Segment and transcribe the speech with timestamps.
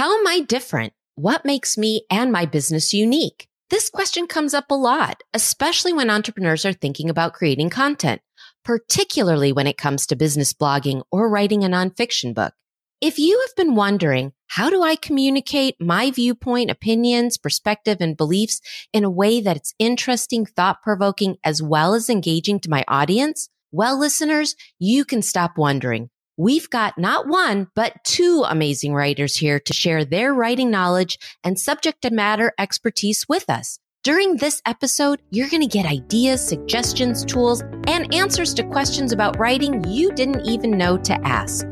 [0.00, 0.94] How am I different?
[1.16, 3.48] What makes me and my business unique?
[3.68, 8.22] This question comes up a lot, especially when entrepreneurs are thinking about creating content,
[8.64, 12.54] particularly when it comes to business blogging or writing a nonfiction book.
[13.02, 18.62] If you have been wondering, how do I communicate my viewpoint, opinions, perspective, and beliefs
[18.94, 23.50] in a way that it's interesting, thought provoking, as well as engaging to my audience?
[23.70, 26.08] Well, listeners, you can stop wondering.
[26.40, 31.60] We've got not one, but two amazing writers here to share their writing knowledge and
[31.60, 33.78] subject matter expertise with us.
[34.04, 39.38] During this episode, you're going to get ideas, suggestions, tools, and answers to questions about
[39.38, 41.66] writing you didn't even know to ask.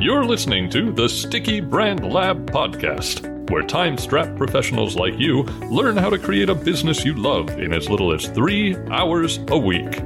[0.00, 5.96] You're listening to the Sticky Brand Lab podcast, where time strapped professionals like you learn
[5.96, 10.02] how to create a business you love in as little as three hours a week.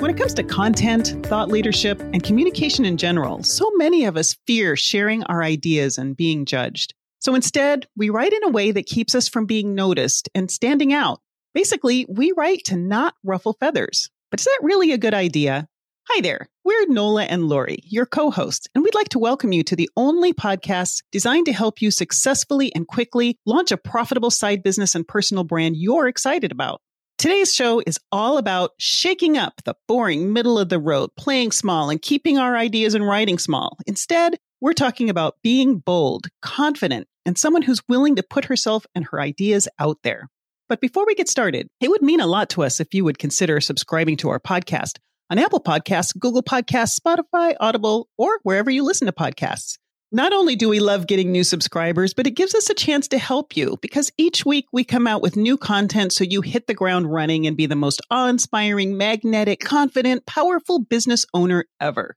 [0.00, 4.34] When it comes to content, thought leadership, and communication in general, so many of us
[4.46, 6.94] fear sharing our ideas and being judged.
[7.18, 10.94] So instead, we write in a way that keeps us from being noticed and standing
[10.94, 11.20] out.
[11.52, 14.08] Basically, we write to not ruffle feathers.
[14.30, 15.68] But is that really a good idea?
[16.08, 16.48] Hi there.
[16.64, 19.90] We're Nola and Lori, your co hosts, and we'd like to welcome you to the
[19.98, 25.06] only podcast designed to help you successfully and quickly launch a profitable side business and
[25.06, 26.80] personal brand you're excited about.
[27.20, 31.90] Today's show is all about shaking up the boring middle of the road, playing small,
[31.90, 33.76] and keeping our ideas and writing small.
[33.86, 39.04] Instead, we're talking about being bold, confident, and someone who's willing to put herself and
[39.10, 40.30] her ideas out there.
[40.66, 43.18] But before we get started, it would mean a lot to us if you would
[43.18, 44.96] consider subscribing to our podcast
[45.28, 49.76] on Apple Podcasts, Google Podcasts, Spotify, Audible, or wherever you listen to podcasts.
[50.12, 53.18] Not only do we love getting new subscribers, but it gives us a chance to
[53.18, 56.74] help you because each week we come out with new content so you hit the
[56.74, 62.16] ground running and be the most awe inspiring, magnetic, confident, powerful business owner ever.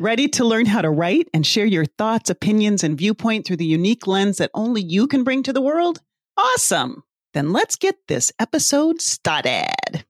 [0.00, 3.66] Ready to learn how to write and share your thoughts, opinions, and viewpoint through the
[3.66, 6.00] unique lens that only you can bring to the world?
[6.38, 7.02] Awesome!
[7.34, 10.06] Then let's get this episode started.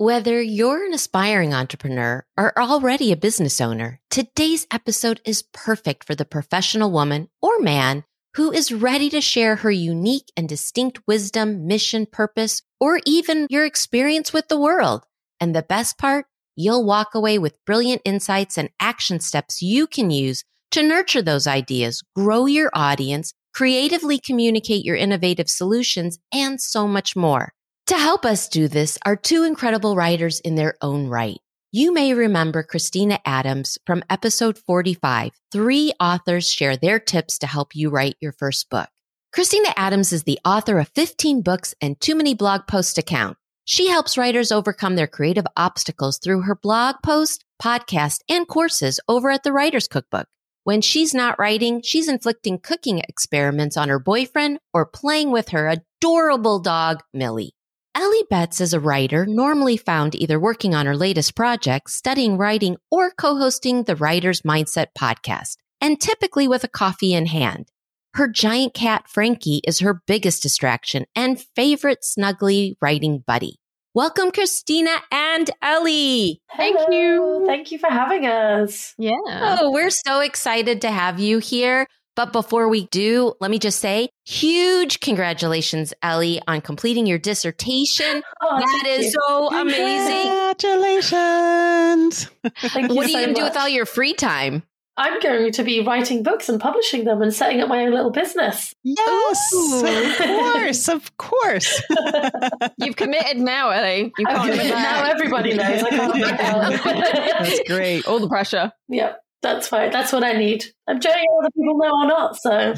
[0.00, 6.14] Whether you're an aspiring entrepreneur or already a business owner, today's episode is perfect for
[6.14, 11.66] the professional woman or man who is ready to share her unique and distinct wisdom,
[11.66, 15.04] mission, purpose, or even your experience with the world.
[15.38, 16.24] And the best part,
[16.56, 21.46] you'll walk away with brilliant insights and action steps you can use to nurture those
[21.46, 27.52] ideas, grow your audience, creatively communicate your innovative solutions, and so much more.
[27.90, 31.40] To help us do this are two incredible writers in their own right.
[31.72, 35.32] You may remember Kristina Adams from episode 45.
[35.50, 38.88] Three authors share their tips to help you write your first book.
[39.34, 43.36] Kristina Adams is the author of 15 books and too many blog posts to count.
[43.64, 49.30] She helps writers overcome their creative obstacles through her blog post, podcast, and courses over
[49.32, 50.28] at the Writer's Cookbook.
[50.62, 55.66] When she's not writing, she's inflicting cooking experiments on her boyfriend or playing with her
[56.00, 57.52] adorable dog, Millie.
[57.92, 62.76] Ellie Betts is a writer normally found either working on her latest project, studying writing,
[62.88, 67.68] or co-hosting the Writer's Mindset podcast, and typically with a coffee in hand.
[68.14, 73.56] Her giant cat, Frankie, is her biggest distraction and favorite snuggly writing buddy.
[73.92, 76.40] Welcome, Kristina and Ellie.
[76.56, 77.40] Thank Hello.
[77.40, 77.46] you.
[77.46, 78.94] Thank you for having us.
[78.98, 79.10] Yeah.
[79.26, 81.88] Oh, we're so excited to have you here.
[82.20, 88.22] But before we do, let me just say huge congratulations, Ellie, on completing your dissertation.
[88.42, 89.12] Oh, that is you.
[89.12, 90.30] so amazing.
[90.30, 92.24] Congratulations.
[92.42, 94.64] what are you so going to do with all your free time?
[94.98, 98.10] I'm going to be writing books and publishing them and setting up my own little
[98.10, 98.74] business.
[98.84, 99.86] Yes, Ooh.
[99.86, 101.82] of course, of course.
[102.76, 104.12] You've committed now, Ellie.
[104.18, 105.04] You can't committed now.
[105.04, 105.82] Everybody knows.
[105.84, 106.12] I can't
[106.84, 108.06] That's great.
[108.06, 108.72] All the pressure.
[108.90, 109.22] Yep.
[109.42, 109.90] That's fine.
[109.90, 110.66] That's what I need.
[110.86, 112.36] I'm showing other people know or not.
[112.36, 112.74] So,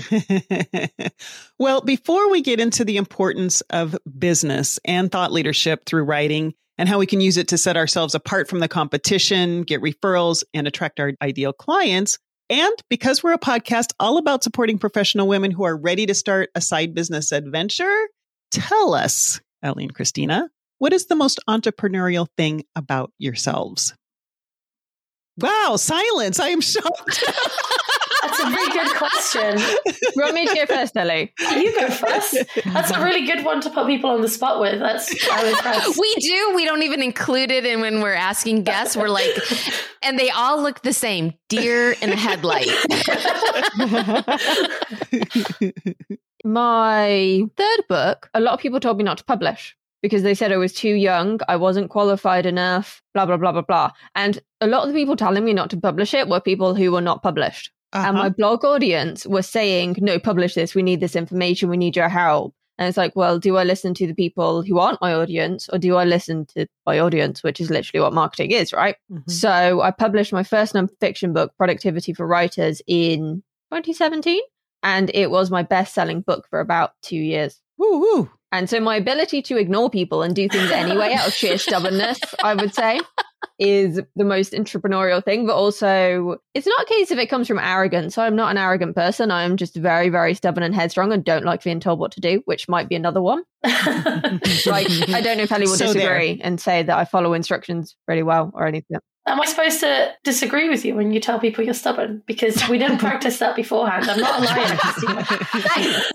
[1.59, 6.89] well, before we get into the importance of business and thought leadership through writing and
[6.89, 10.69] how we can use it to set ourselves apart from the competition, get referrals, and
[10.69, 12.19] attract our ideal clients,
[12.53, 16.51] and because we're a podcast all about supporting professional women who are ready to start
[16.55, 18.09] a side business adventure,
[18.51, 20.49] tell us, Ellie and Kristina,
[20.79, 23.95] what is the most entrepreneurial thing about yourselves?
[25.43, 26.39] Wow, silence.
[26.39, 27.25] I am shocked.
[28.23, 29.59] That's a really good question.
[30.15, 31.33] Want me to go first, Ellie?
[31.41, 32.37] You go first.
[32.67, 34.79] That's a really good one to put people on the spot with.
[34.79, 35.99] That's I'm impressed.
[35.99, 36.53] We do.
[36.55, 38.97] We don't even include it in when we're asking guests.
[38.97, 39.37] We're like,
[40.03, 42.69] and they all look the same: deer in a headlight.
[46.45, 48.31] My third book.
[48.35, 50.95] A lot of people told me not to publish because they said I was too
[50.95, 53.91] young, I wasn't qualified enough, blah, blah, blah, blah, blah.
[54.15, 56.93] And a lot of the people telling me not to publish it were people who
[56.93, 57.71] were not published.
[57.93, 58.09] Uh-huh.
[58.09, 60.75] And my blog audience was saying, no, publish this.
[60.75, 61.69] We need this information.
[61.69, 62.55] We need your help.
[62.79, 65.79] And it's like, well, do I listen to the people who aren't my audience or
[65.79, 68.97] do I listen to my audience, which is literally what marketing is, right?
[69.13, 69.31] Mhm.
[69.31, 74.41] So I published my first nonfiction book, Productivity for Writers, in 2017.
[74.83, 77.61] And it was my best selling book for about two years.
[77.79, 78.31] Woo, woo.
[78.53, 82.21] And so my ability to ignore people and do things anyway out of sheer stubbornness,
[82.45, 83.01] I would say,
[83.59, 85.47] is the most entrepreneurial thing.
[85.47, 88.19] But also, it's not a case if it comes from arrogance.
[88.19, 89.31] I'm not an arrogant person.
[89.31, 92.21] I am just very, very stubborn and headstrong and don't like being told what to
[92.21, 93.43] do, which might be another one.
[94.67, 96.19] Like, I don't know if Ellie will So there.
[96.19, 98.99] disagree and say that I follow instructions really well or anything.
[99.25, 102.23] Am I supposed to disagree with you when you tell people you're stubborn?
[102.27, 104.11] Because we didn't practice that beforehand.
[104.11, 104.79] I'm not a liar,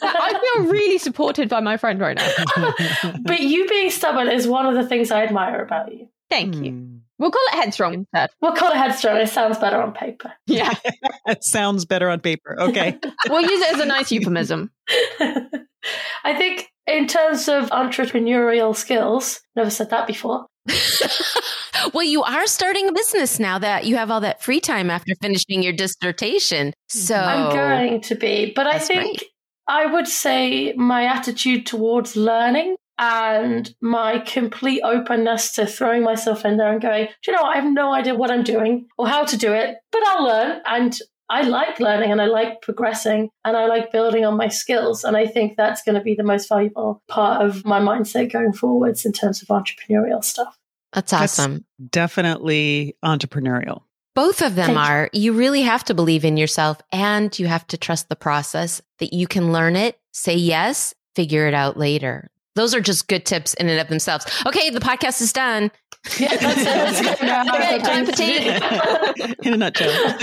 [0.02, 2.74] I feel really supported by my friend right now.
[3.22, 6.10] but you being stubborn is one of the things I admire about you.
[6.30, 6.72] Thank you.
[6.72, 6.98] Hmm.
[7.20, 8.30] We'll call it headstrong instead.
[8.42, 9.18] We'll call it headstrong.
[9.18, 10.34] It sounds better on paper.
[10.46, 10.76] Yeah.
[11.26, 12.56] it sounds better on paper.
[12.60, 13.00] Okay.
[13.30, 14.70] we'll use it as a nice euphemism.
[15.20, 20.46] I think in terms of entrepreneurial skills, never said that before.
[21.94, 25.14] well, you are starting a business now that you have all that free time after
[25.22, 26.74] finishing your dissertation.
[26.90, 29.24] So I'm going to be, but I think right.
[29.68, 36.58] I would say my attitude towards learning and my complete openness to throwing myself in
[36.58, 37.56] there and going, do you know what?
[37.56, 40.62] I have no idea what I'm doing or how to do it, but I'll learn.
[40.66, 40.98] And
[41.30, 45.04] I like learning and I like progressing and I like building on my skills.
[45.04, 48.54] And I think that's going to be the most valuable part of my mindset going
[48.54, 50.58] forwards in terms of entrepreneurial stuff.
[50.94, 51.66] that's That's- awesome.
[51.92, 53.82] Definitely entrepreneurial.
[54.16, 54.84] Both of them Thank you.
[54.84, 55.10] are.
[55.14, 59.14] You really have to believe in yourself and you have to trust the process that
[59.14, 62.32] you can learn it, say yes, figure it out later.
[62.56, 64.26] Those are just good tips in and of themselves.
[64.48, 65.70] Okay, the podcast is done.
[66.20, 66.64] Yeah, that's.
[66.64, 67.54] That's.
[67.56, 69.48] Okay, time for tea.
[69.48, 70.18] In a nutshell.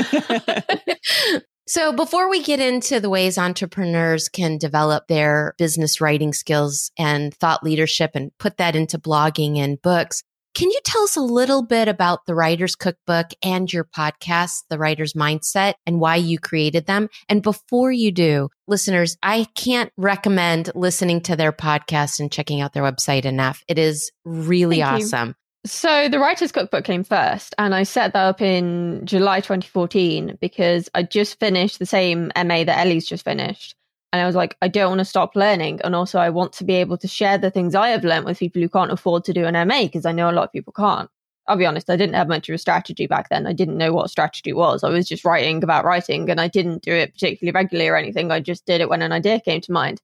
[1.66, 7.32] So, before we get into the ways entrepreneurs can develop their business writing skills and
[7.32, 10.22] thought leadership and put that into blogging and books,
[10.54, 14.78] can you tell us a little bit about the Writer's Cookbook and your podcast, The
[14.78, 17.08] Writer's Mindset, and why you created them?
[17.30, 22.72] And before you do, listeners, I can't recommend listening to their podcast and checking out
[22.74, 23.64] their website enough.
[23.66, 25.34] It is really Thank you.
[25.66, 30.90] So the writer's cookbook came first, and I set that up in July 2014 because
[30.94, 33.74] I just finished the same MA that Ellie's just finished.
[34.12, 35.80] And I was like, I don't want to stop learning.
[35.82, 38.38] And also, I want to be able to share the things I have learned with
[38.38, 40.72] people who can't afford to do an MA because I know a lot of people
[40.74, 41.08] can't.
[41.48, 43.46] I'll be honest, I didn't have much of a strategy back then.
[43.46, 44.84] I didn't know what strategy was.
[44.84, 48.30] I was just writing about writing and I didn't do it particularly regularly or anything.
[48.30, 50.00] I just did it when an idea came to mind.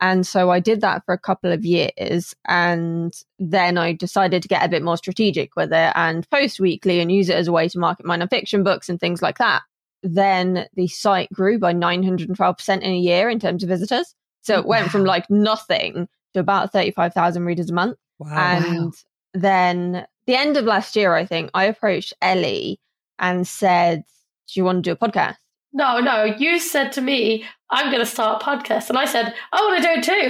[0.00, 2.34] And so I did that for a couple of years.
[2.46, 7.00] And then I decided to get a bit more strategic with it and post weekly
[7.00, 9.62] and use it as a way to market my nonfiction books and things like that.
[10.02, 14.14] Then the site grew by 912% in a year in terms of visitors.
[14.40, 17.98] So it went from like nothing to about 35,000 readers a month.
[18.18, 18.28] Wow.
[18.36, 18.94] And
[19.34, 22.80] then the end of last year, I think I approached Ellie
[23.18, 24.04] and said,
[24.48, 25.36] Do you want to do a podcast?
[25.72, 28.88] No, no, you said to me, I'm going to start a podcast.
[28.88, 30.28] And I said, I want to do it too.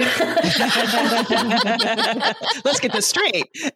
[2.63, 3.47] Let's get this straight.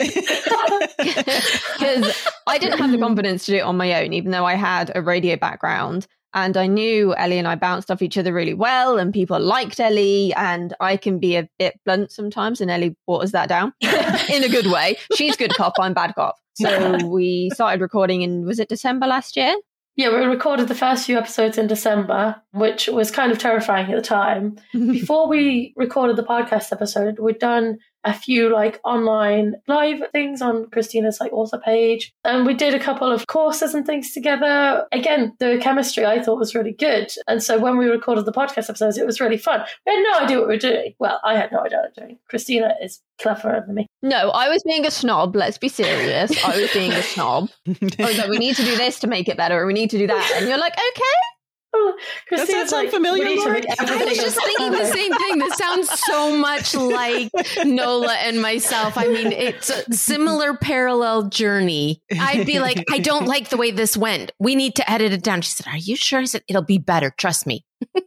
[1.78, 4.54] because I didn't have the confidence to do it on my own, even though I
[4.54, 6.06] had a radio background.
[6.36, 9.80] And I knew Ellie and I bounced off each other really well, and people liked
[9.80, 10.34] Ellie.
[10.34, 14.50] And I can be a bit blunt sometimes, and Ellie waters that down in a
[14.50, 14.98] good way.
[15.16, 16.36] She's good cop, I'm bad cop.
[16.56, 19.56] So we started recording in, was it December last year?
[19.96, 23.96] Yeah, we recorded the first few episodes in December, which was kind of terrifying at
[23.96, 24.58] the time.
[24.74, 30.66] Before we recorded the podcast episode, we'd done a few like online live things on
[30.68, 32.14] Kristina's like author page.
[32.24, 34.86] And we did a couple of courses and things together.
[34.92, 37.12] Again, the chemistry I thought was really good.
[37.28, 39.64] And so when we recorded the podcast episodes, it was really fun.
[39.86, 40.94] We had no idea what we were doing.
[41.00, 42.20] Well, I had no idea what we were doing.
[42.32, 43.88] Kristina is cleverer than me.
[44.02, 45.36] No, I was being a snob.
[45.36, 46.32] Let's be serious.
[46.46, 47.50] I was being a snob.
[47.68, 49.90] I was like, we need to do this to make it better, and we need
[49.92, 50.34] to do that.
[50.36, 51.35] And you're like, okay.
[52.30, 53.66] Does that Kristina's sound like, familiar, we need to Lauren?
[53.68, 55.38] make I was just thinking the same thing.
[55.40, 57.32] This sounds so much like
[57.66, 58.98] Nola and myself.
[58.98, 62.02] I mean, it's a similar parallel journey.
[62.20, 64.32] I'd be like, I don't like the way this went.
[64.40, 65.42] We need to edit it down.
[65.42, 66.20] She said, Are you sure?
[66.20, 67.12] I said, It'll be better.
[67.18, 67.66] Trust me.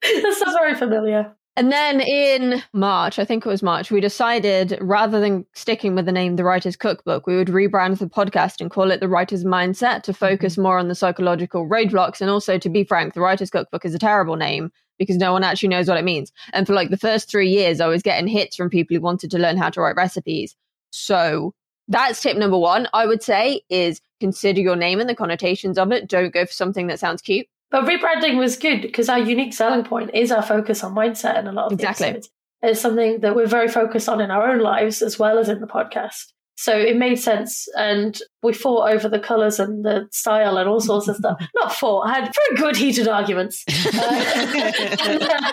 [0.00, 1.34] That sounds very familiar.
[1.58, 6.06] And then in March, I think it was March, we decided rather than sticking with
[6.06, 9.42] the name The Writer's Cookbook, we would rebrand the podcast and call it The Writer's
[9.42, 10.62] Mindset to focus mm-hmm.
[10.62, 12.20] more on the psychological roadblocks.
[12.20, 15.42] And also, to be frank, The Writer's Cookbook is a terrible name because no one
[15.42, 16.30] actually knows what it means.
[16.52, 19.32] And for like the first three years, I was getting hits from people who wanted
[19.32, 20.54] to learn how to write recipes.
[20.90, 21.54] So
[21.88, 25.90] that's tip number one, I would say, is consider your name and the connotations of
[25.90, 26.08] it.
[26.08, 27.48] Don't go for something that sounds cute.
[27.70, 31.48] But rebranding was good because our unique selling point is our focus on mindset and
[31.48, 32.06] a lot of exactly.
[32.06, 32.30] episodes.
[32.62, 35.60] It's something that we're very focused on in our own lives as well as in
[35.60, 36.32] the podcast.
[36.56, 37.68] So it made sense.
[37.76, 41.40] And we fought over the colours and the style and all sorts of stuff.
[41.54, 43.64] Not fought, I had very good heated arguments.
[43.68, 43.72] Uh,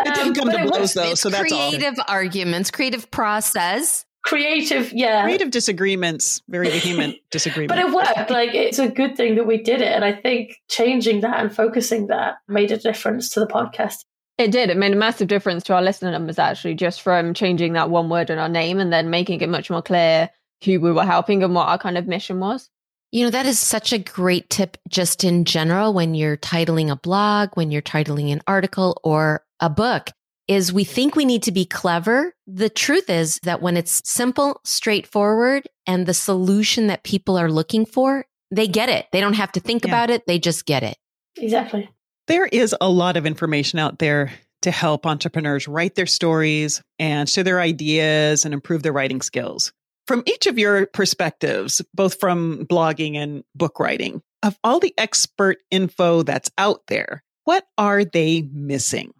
[0.00, 1.14] it didn't come um, to blows, though.
[1.14, 2.04] So that's creative awesome.
[2.08, 5.22] arguments, creative process creative yeah.
[5.22, 8.30] Creative disagreements very vehement disagreements but it worked.
[8.30, 11.54] Like it's a good thing that we did it and i think changing that and
[11.54, 14.04] focusing that made a difference to the podcast.
[14.38, 14.70] It did.
[14.70, 18.08] It made a massive difference to our listener numbers actually just from changing that one
[18.08, 20.30] word in our name and then making it much more clear
[20.64, 22.70] who we were helping and what our kind of mission was.
[23.12, 26.96] You know, that is such a great tip just in general when you're titling a
[26.96, 30.10] blog, when you're titling an article or a book
[30.50, 32.34] is we think we need to be clever.
[32.48, 37.86] The truth is that when it's simple, straightforward, and the solution that people are looking
[37.86, 39.06] for, they get it.
[39.12, 39.90] They don't have to think yeah.
[39.92, 40.26] about it.
[40.26, 40.96] They just get it.
[41.36, 41.88] Exactly.
[42.26, 47.28] There is a lot of information out there to help entrepreneurs write their stories and
[47.28, 49.72] share their ideas and improve their writing skills.
[50.08, 55.58] From each of your perspectives, both from blogging and book writing, of all the expert
[55.70, 59.12] info that's out there, what are they missing?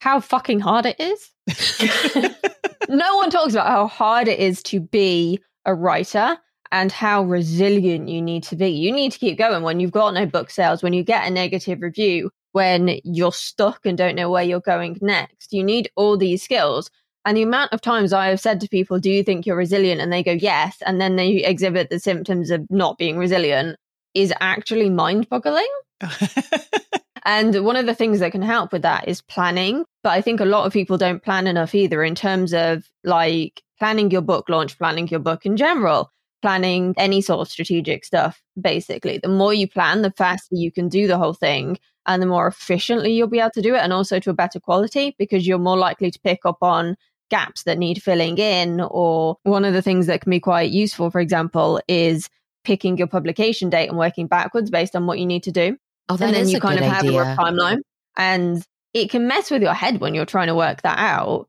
[0.00, 1.30] How fucking hard it is.
[2.88, 6.36] no one talks about how hard it is to be a writer
[6.72, 8.70] and how resilient you need to be.
[8.70, 11.30] You need to keep going when you've got no book sales, when you get a
[11.30, 15.52] negative review, when you're stuck and don't know where you're going next.
[15.52, 16.90] You need all these skills.
[17.24, 20.00] And the amount of times I have said to people, Do you think you're resilient?
[20.00, 20.78] And they go, Yes.
[20.86, 23.76] And then they exhibit the symptoms of not being resilient
[24.14, 25.68] is actually mind boggling.
[27.24, 29.84] And one of the things that can help with that is planning.
[30.02, 33.62] But I think a lot of people don't plan enough either in terms of like
[33.78, 36.10] planning your book launch, planning your book in general,
[36.42, 39.18] planning any sort of strategic stuff, basically.
[39.18, 42.46] The more you plan, the faster you can do the whole thing and the more
[42.46, 45.58] efficiently you'll be able to do it and also to a better quality because you're
[45.58, 46.96] more likely to pick up on
[47.30, 48.80] gaps that need filling in.
[48.80, 52.28] Or one of the things that can be quite useful, for example, is
[52.64, 55.76] picking your publication date and working backwards based on what you need to do.
[56.08, 57.22] Oh, that and then you kind of have idea.
[57.22, 57.80] a timeline.
[58.16, 61.48] And it can mess with your head when you're trying to work that out,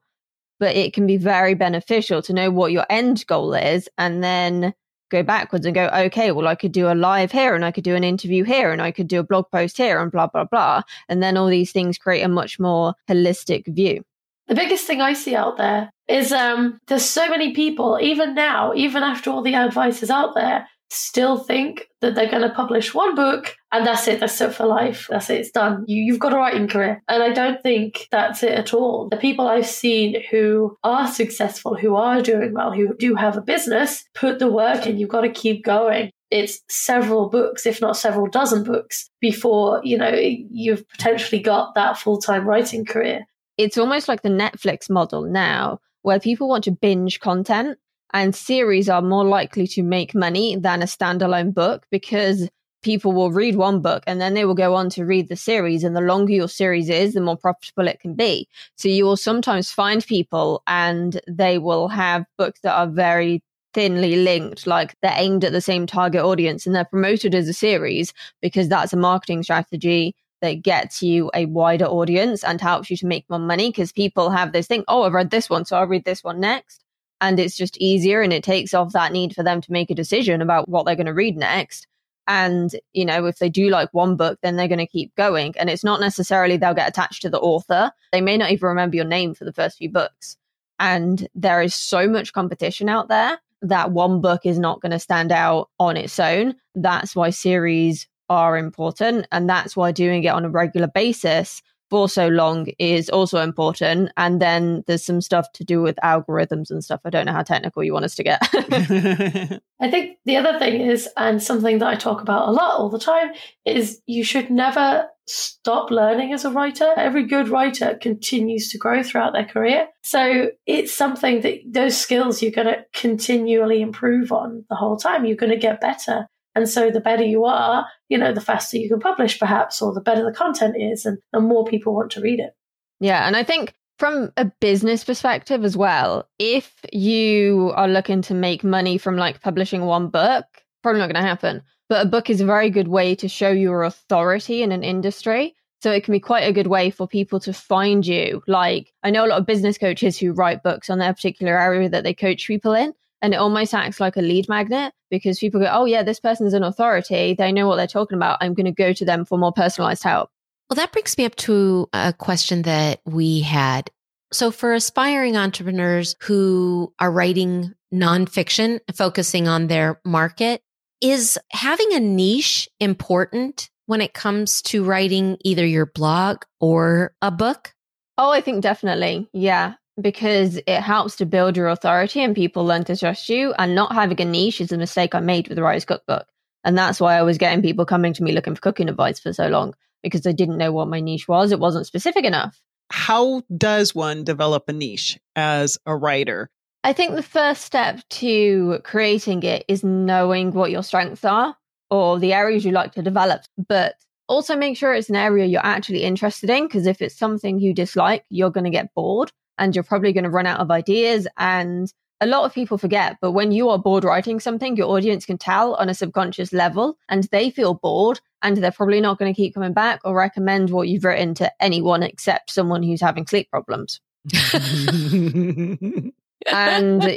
[0.59, 4.73] but it can be very beneficial to know what your end goal is and then
[5.09, 7.83] go backwards and go, okay, well, I could do a live here and I could
[7.83, 10.45] do an interview here and I could do a blog post here and blah, blah,
[10.45, 10.83] blah.
[11.09, 14.03] And then all these things create a much more holistic view.
[14.47, 18.73] The biggest thing I see out there is um, there's so many people, even now,
[18.73, 22.93] even after all the advice is out there, still think that they're going to publish
[22.93, 24.19] one book and that's it.
[24.19, 25.07] That's it for life.
[25.09, 25.39] That's it.
[25.39, 25.85] It's done.
[25.87, 27.01] You, you've got a writing career.
[27.07, 29.07] And I don't think that's it at all.
[29.09, 33.41] The people I've seen who are successful, who are doing well, who do have a
[33.41, 34.97] business, put the work in.
[34.97, 36.11] You've got to keep going.
[36.29, 41.97] It's several books, if not several dozen books, before, you know, you've potentially got that
[41.97, 43.25] full time writing career.
[43.57, 47.77] It's almost like the Netflix model now, where people want to binge content
[48.13, 52.49] and series are more likely to make money than a standalone book because
[52.81, 55.83] people will read one book and then they will go on to read the series.
[55.83, 58.47] And the longer your series is, the more profitable it can be.
[58.75, 64.17] So you will sometimes find people and they will have books that are very thinly
[64.17, 68.13] linked, like they're aimed at the same target audience and they're promoted as a series
[68.41, 73.05] because that's a marketing strategy that gets you a wider audience and helps you to
[73.05, 75.87] make more money because people have this thing, oh, I've read this one, so I'll
[75.87, 76.83] read this one next.
[77.21, 79.95] And it's just easier and it takes off that need for them to make a
[79.95, 81.87] decision about what they're going to read next.
[82.27, 85.53] And, you know, if they do like one book, then they're going to keep going.
[85.57, 87.91] And it's not necessarily they'll get attached to the author.
[88.11, 90.37] They may not even remember your name for the first few books.
[90.79, 94.99] And there is so much competition out there that one book is not going to
[94.99, 96.55] stand out on its own.
[96.73, 99.27] That's why series are important.
[99.31, 104.11] And that's why doing it on a regular basis for so long is also important.
[104.15, 107.01] And then there's some stuff to do with algorithms and stuff.
[107.03, 108.39] I don't know how technical you want us to get.
[109.81, 112.89] I think the other thing is, and something that I talk about a lot all
[112.89, 113.31] the time,
[113.65, 116.93] is you should never stop learning as a writer.
[116.95, 119.87] Every good writer continues to grow throughout their career.
[120.01, 125.25] So it's something that those skills you're going to continually improve on the whole time.
[125.25, 126.27] You're going to get better.
[126.55, 129.93] And so the better you are, you know, the faster you can publish perhaps, or
[129.93, 132.53] the better the content is and the more people want to read it.
[132.99, 133.25] Yeah.
[133.25, 138.63] And I think from a business perspective as well, if you are looking to make
[138.63, 140.45] money from like publishing one book,
[140.83, 141.61] probably not going to happen.
[141.87, 145.55] But a book is a very good way to show your authority in an industry.
[145.81, 148.43] So it can be quite a good way for people to find you.
[148.47, 151.89] Like I know a lot of business coaches who write books on their particular area
[151.89, 152.93] that they coach people in.
[153.21, 156.53] And it almost acts like a lead magnet because people go, Oh yeah, this person's
[156.53, 157.33] an authority.
[157.33, 158.39] They know what they're talking about.
[158.41, 160.29] I'm going to go to them for more personalized help.
[160.69, 163.91] Well, that brings me up to a question that we had.
[164.31, 170.61] So for aspiring entrepreneurs who are writing nonfiction, focusing on their market,
[171.01, 177.31] is having a niche important when it comes to writing either your blog or a
[177.31, 177.73] book?
[178.17, 179.29] Oh, I think definitely.
[179.33, 179.73] Yeah.
[180.01, 183.53] Because it helps to build your authority and people learn to trust you.
[183.57, 186.27] And not having a niche is a mistake I made with the Writer's Cookbook.
[186.63, 189.33] And that's why I was getting people coming to me looking for cooking advice for
[189.33, 191.51] so long because I didn't know what my niche was.
[191.51, 192.59] It wasn't specific enough.
[192.91, 196.49] How does one develop a niche as a writer?
[196.83, 201.55] I think the first step to creating it is knowing what your strengths are
[201.89, 203.95] or the areas you like to develop, but
[204.27, 206.65] also make sure it's an area you're actually interested in.
[206.65, 209.31] Because if it's something you dislike, you're going to get bored
[209.61, 211.27] and you're probably going to run out of ideas.
[211.37, 215.23] And a lot of people forget, but when you are bored writing something, your audience
[215.23, 219.31] can tell on a subconscious level and they feel bored and they're probably not going
[219.31, 223.27] to keep coming back or recommend what you've written to anyone except someone who's having
[223.27, 224.01] sleep problems.
[224.43, 226.13] and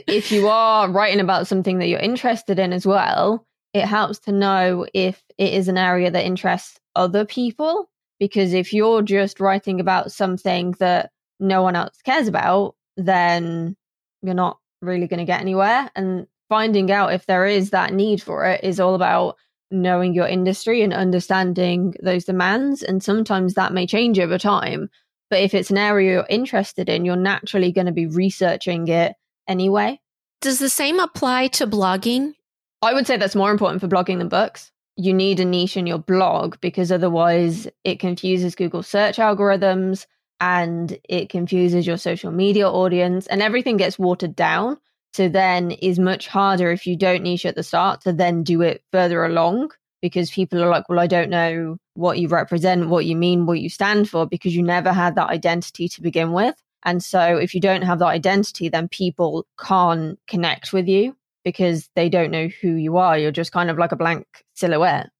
[0.07, 4.33] if you are writing about something that you're interested in as well, it helps to
[4.33, 7.89] know if it is an area that interests other people.
[8.21, 11.11] Because if you're just writing about something that
[11.41, 13.77] no one else cares about, then
[14.23, 15.91] you're not really going to get anywhere.
[15.95, 19.37] And finding out if there is that need for it is all about
[19.71, 22.83] knowing your industry and understanding those demands.
[22.83, 24.89] And sometimes that may change over time.
[25.31, 29.15] But if it's an area you're interested in, you're naturally going to be researching it
[29.49, 30.01] anyway.
[30.41, 32.35] Does the same apply to blogging?
[32.83, 34.71] I would say that's more important for blogging than books.
[34.97, 40.07] You need a niche in your blog because otherwise it confuses Google search algorithms
[40.41, 44.79] and it confuses your social media audience and everything gets watered down.
[45.13, 48.63] So then is much harder if you don't niche at the start to then do
[48.63, 49.71] it further along
[50.03, 53.61] because people are like, well, I don't know what you represent, what you mean, what
[53.61, 56.57] you stand for, because you never had that identity to begin with.
[56.83, 61.89] And so if you don't have that identity, then people can't connect with you because
[61.95, 63.17] they don't know who you are.
[63.17, 65.11] You're just kind of like a blank silhouette.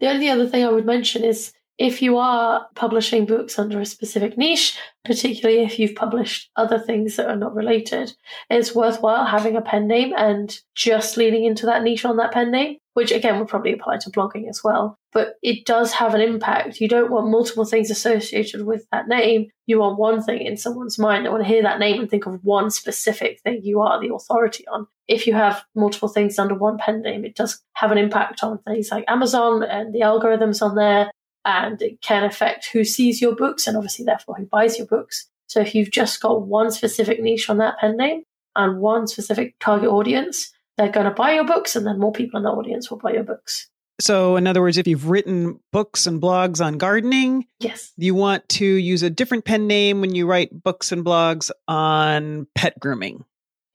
[0.00, 3.86] The only other thing I would mention is if you are publishing books under a
[3.86, 8.14] specific niche, particularly if you've published other things that are not related,
[8.48, 12.50] it's worthwhile having a pen name and just leaning into that niche on that pen
[12.50, 14.98] name, which again would probably apply to blogging as well.
[15.12, 16.80] But it does have an impact.
[16.80, 19.48] You don't want multiple things associated with that name.
[19.66, 21.24] You want one thing in someone's mind.
[21.24, 24.14] They want to hear that name and think of one specific thing you are the
[24.14, 24.86] authority on.
[25.08, 28.58] If you have multiple things under one pen name, it does have an impact on
[28.58, 31.10] things like Amazon and the algorithms on there
[31.46, 35.28] and it can affect who sees your books and obviously therefore who buys your books.
[35.46, 38.24] So if you've just got one specific niche on that pen name
[38.56, 42.36] and one specific target audience, they're going to buy your books and then more people
[42.36, 43.70] in the audience will buy your books.
[43.98, 48.46] So, in other words, if you've written books and blogs on gardening, yes, you want
[48.50, 53.24] to use a different pen name when you write books and blogs on pet grooming.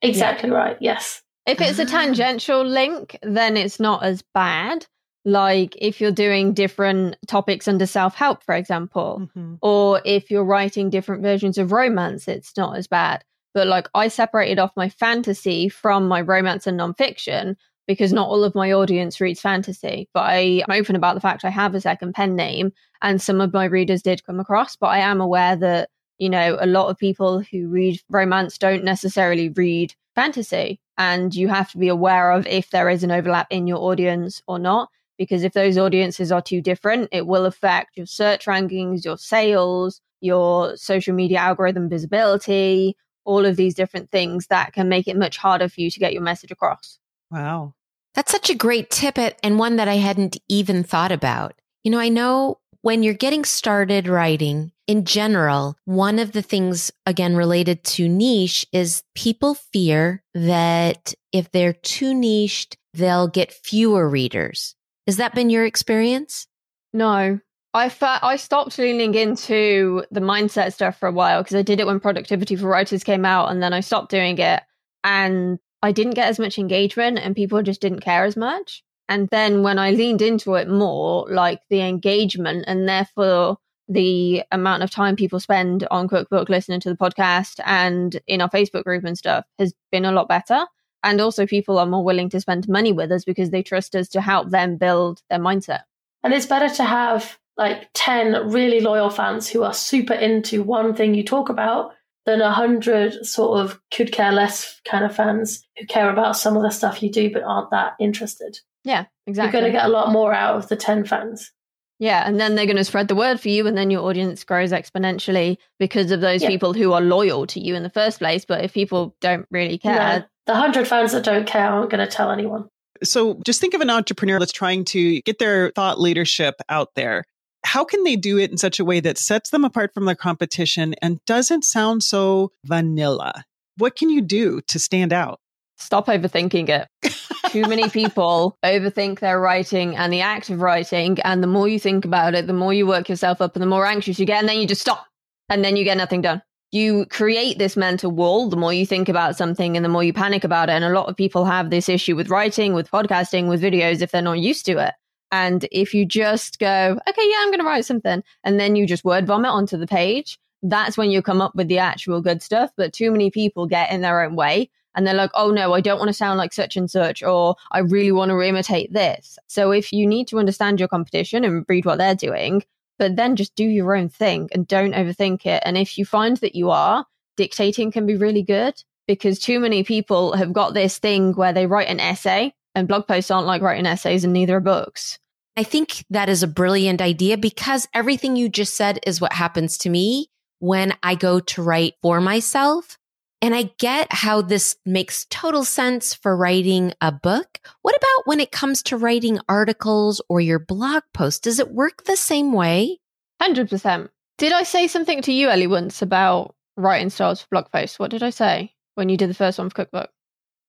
[0.00, 0.56] Exactly yeah.
[0.56, 0.76] right.
[0.80, 1.22] Yes.
[1.44, 1.86] If it's a ah.
[1.86, 4.86] tangential link, then it's not as bad
[5.24, 9.54] like if you're doing different topics under self help, for example, mm-hmm.
[9.62, 13.24] or if you're writing different versions of romance, it's not as bad.
[13.54, 17.56] But like I separated off my fantasy from my romance and nonfiction
[17.86, 20.08] because not all of my audience reads fantasy.
[20.14, 23.40] But I, I'm open about the fact I have a second pen name and some
[23.40, 24.76] of my readers did come across.
[24.76, 28.84] But I am aware that, you know, a lot of people who read romance don't
[28.84, 30.80] necessarily read fantasy.
[30.98, 34.42] And you have to be aware of if there is an overlap in your audience
[34.46, 39.04] or not because if those audiences are too different, it will affect your search rankings,
[39.04, 45.08] your sales, your social media algorithm visibility, all of these different things that can make
[45.08, 46.98] it much harder for you to get your message across.
[47.30, 47.74] Wow.
[48.14, 51.54] That's such a great tip and one that I hadn't even thought about.
[51.82, 56.90] You know, I know when you're getting started writing in general, one of the things,
[57.06, 64.08] again, related to niche is people fear that if they're too niched, they'll get fewer
[64.08, 64.74] readers.
[65.06, 66.46] Has that been your experience?
[66.92, 67.40] No.
[67.74, 71.80] I fa- I stopped leaning into the mindset stuff for a while because I did
[71.80, 74.62] it when Productivity for Writers came out and then I stopped doing it
[75.02, 78.84] and I didn't get as much engagement and people just didn't care as much.
[79.08, 84.82] And then when I leaned into it more, like the engagement and therefore the amount
[84.82, 89.04] of time people spend on Cookbook listening to the podcast and in our Facebook group
[89.04, 90.66] and stuff has been a lot better.
[91.04, 94.08] And also, people are more willing to spend money with us because they trust us
[94.10, 95.82] to help them build their mindset.
[96.22, 100.94] And it's better to have like 10 really loyal fans who are super into one
[100.94, 101.92] thing you talk about
[102.24, 106.56] than a hundred sort of could care less kind of fans who care about some
[106.56, 108.58] of the stuff you do but aren't that interested.
[108.84, 109.58] Yeah, exactly.
[109.58, 111.52] You're going to get a lot more out of the 10 fans.
[111.98, 114.42] Yeah, and then they're going to spread the word for you, and then your audience
[114.42, 116.48] grows exponentially because of those yeah.
[116.48, 118.44] people who are loyal to you in the first place.
[118.44, 122.06] But if people don't really care, no, the hundred fans that don't care aren't going
[122.06, 122.68] to tell anyone.
[123.02, 127.24] So just think of an entrepreneur that's trying to get their thought leadership out there.
[127.64, 130.14] How can they do it in such a way that sets them apart from their
[130.14, 133.44] competition and doesn't sound so vanilla?
[133.76, 135.40] What can you do to stand out?
[135.78, 137.12] Stop overthinking it.
[137.50, 141.18] Too many people overthink their writing and the act of writing.
[141.22, 143.66] And the more you think about it, the more you work yourself up and the
[143.66, 144.40] more anxious you get.
[144.40, 145.06] And then you just stop
[145.48, 146.42] and then you get nothing done.
[146.72, 150.14] You create this mental wall the more you think about something and the more you
[150.14, 150.72] panic about it.
[150.72, 154.10] And a lot of people have this issue with writing, with podcasting, with videos if
[154.10, 154.94] they're not used to it.
[155.30, 158.86] And if you just go, okay, yeah, I'm going to write something, and then you
[158.86, 162.42] just word vomit onto the page, that's when you come up with the actual good
[162.42, 162.70] stuff.
[162.76, 165.80] But too many people get in their own way and they're like, oh no, I
[165.80, 169.38] don't want to sound like such and such, or I really want to imitate this.
[169.46, 172.62] So if you need to understand your competition and read what they're doing,
[172.98, 175.62] but then just do your own thing and don't overthink it.
[175.64, 178.74] And if you find that you are, dictating can be really good
[179.06, 183.06] because too many people have got this thing where they write an essay and blog
[183.06, 185.18] posts aren't like writing essays and neither are books.
[185.56, 189.76] I think that is a brilliant idea because everything you just said is what happens
[189.78, 190.28] to me
[190.60, 192.96] when I go to write for myself.
[193.42, 197.58] And I get how this makes total sense for writing a book.
[197.82, 201.42] What about when it comes to writing articles or your blog post?
[201.42, 203.00] Does it work the same way?
[203.42, 204.08] 100%.
[204.38, 207.98] Did I say something to you, Ellie, once about writing styles for blog posts?
[207.98, 210.10] What did I say when you did the first one for Cookbook?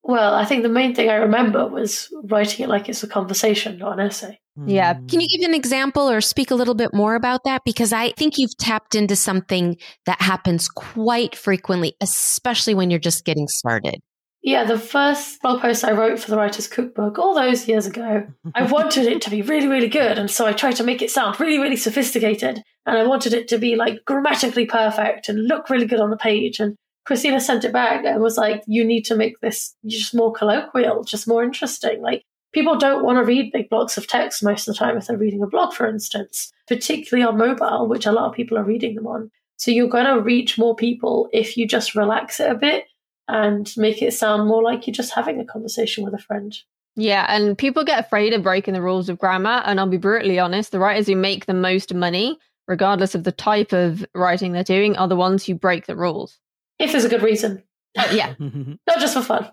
[0.03, 3.77] Well, I think the main thing I remember was writing it like it's a conversation,
[3.77, 4.39] not an essay.
[4.65, 4.95] Yeah.
[4.95, 5.07] Hmm.
[5.07, 7.63] Can you give an example or speak a little bit more about that?
[7.65, 13.25] Because I think you've tapped into something that happens quite frequently, especially when you're just
[13.25, 14.01] getting started.
[14.45, 18.27] Yeah, the first blog post I wrote for the Writer's Cookbook all those years ago,
[18.53, 20.19] I wanted it to be really, really good.
[20.19, 22.61] And so I tried to make it sound really, really sophisticated.
[22.85, 26.17] And I wanted it to be like grammatically perfect and look really good on the
[26.17, 26.59] page.
[26.59, 26.75] And
[27.07, 31.03] Kristina sent it back and was like, you need to make this just more colloquial,
[31.03, 32.01] just more interesting.
[32.01, 35.07] Like, people don't want to read big blocks of text most of the time if
[35.07, 38.63] they're reading a blog, for instance, particularly on mobile, which a lot of people are
[38.63, 39.31] reading them on.
[39.57, 42.85] So you're going to reach more people if you just relax it a bit
[43.27, 46.57] and make it sound more like you're just having a conversation with a friend.
[46.95, 49.61] Yeah, and people get afraid of breaking the rules of grammar.
[49.65, 52.37] And I'll be brutally honest, the writers who make the most money,
[52.67, 56.39] regardless of the type of writing they're doing, are the ones who break the rules.
[56.79, 57.63] If there's a good reason.
[57.97, 58.33] Uh, yeah.
[58.39, 59.51] Not just for fun.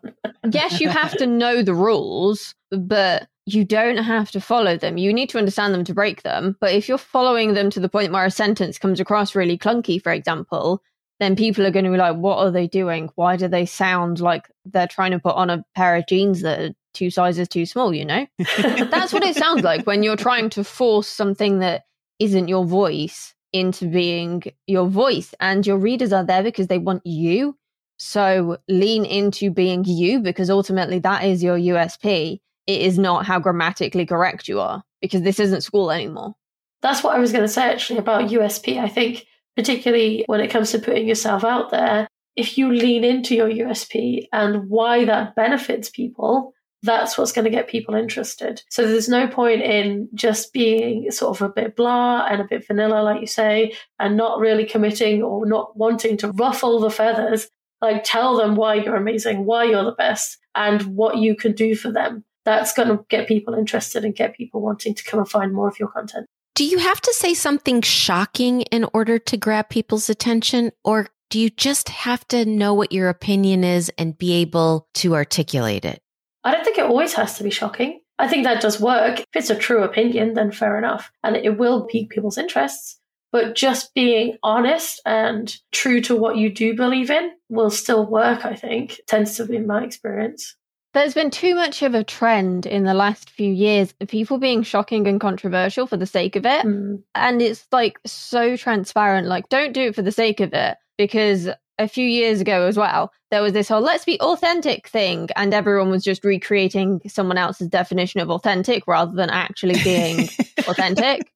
[0.50, 4.96] yes, you have to know the rules, but you don't have to follow them.
[4.96, 6.56] You need to understand them to break them.
[6.60, 10.02] But if you're following them to the point where a sentence comes across really clunky,
[10.02, 10.82] for example,
[11.18, 13.10] then people are going to be like, what are they doing?
[13.14, 16.60] Why do they sound like they're trying to put on a pair of jeans that
[16.60, 18.26] are two sizes too small, you know?
[18.38, 21.84] That's what it sounds like when you're trying to force something that
[22.18, 25.34] isn't your voice into being your voice.
[25.40, 27.56] And your readers are there because they want you.
[27.98, 32.40] So lean into being you because ultimately that is your USP.
[32.66, 36.34] It is not how grammatically correct you are because this isn't school anymore.
[36.82, 38.78] That's what I was going to say actually about USP.
[38.78, 43.34] I think, particularly when it comes to putting yourself out there, if you lean into
[43.34, 48.62] your USP and why that benefits people, that's what's going to get people interested.
[48.70, 52.66] So there's no point in just being sort of a bit blah and a bit
[52.66, 57.48] vanilla, like you say, and not really committing or not wanting to ruffle the feathers
[57.80, 61.74] like tell them why you're amazing, why you're the best, and what you can do
[61.74, 62.24] for them.
[62.44, 65.68] That's going to get people interested and get people wanting to come and find more
[65.68, 66.26] of your content.
[66.54, 70.72] Do you have to say something shocking in order to grab people's attention?
[70.84, 75.14] Or do you just have to know what your opinion is and be able to
[75.14, 76.02] articulate it?
[76.44, 78.00] I don't think it always has to be shocking.
[78.18, 79.20] I think that does work.
[79.20, 81.10] If it's a true opinion, then fair enough.
[81.22, 82.98] And it will pique people's interests.
[83.32, 88.44] But just being honest and true to what you do believe in will still work,
[88.44, 90.56] I think, tends to be my experience.
[90.92, 94.64] There's been too much of a trend in the last few years of people being
[94.64, 96.66] shocking and controversial for the sake of it.
[96.66, 97.04] Mm.
[97.14, 99.28] And it's like so transparent.
[99.28, 101.48] Like, don't do it for the sake of it because
[101.80, 105.54] a few years ago as well, there was this whole let's be authentic thing, and
[105.54, 110.28] everyone was just recreating someone else's definition of authentic rather than actually being
[110.68, 111.32] authentic.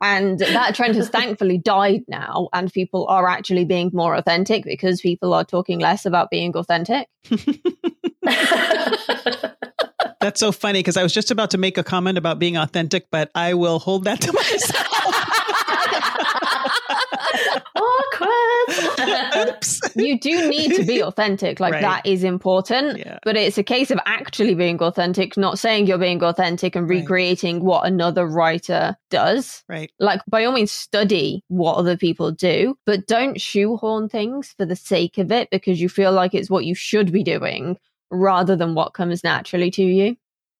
[0.00, 5.00] And that trend has thankfully died now, and people are actually being more authentic because
[5.00, 7.08] people are talking less about being authentic.
[10.20, 13.06] That's so funny because I was just about to make a comment about being authentic,
[13.10, 15.17] but I will hold that to myself.
[19.48, 19.80] Oops.
[19.96, 21.60] you do need to be authentic.
[21.60, 21.82] Like right.
[21.82, 22.98] that is important.
[22.98, 23.18] Yeah.
[23.22, 27.56] But it's a case of actually being authentic, not saying you're being authentic and recreating
[27.56, 27.64] right.
[27.64, 29.62] what another writer does.
[29.68, 29.90] Right.
[29.98, 34.76] Like by all means study what other people do, but don't shoehorn things for the
[34.76, 37.78] sake of it because you feel like it's what you should be doing
[38.10, 40.16] rather than what comes naturally to you.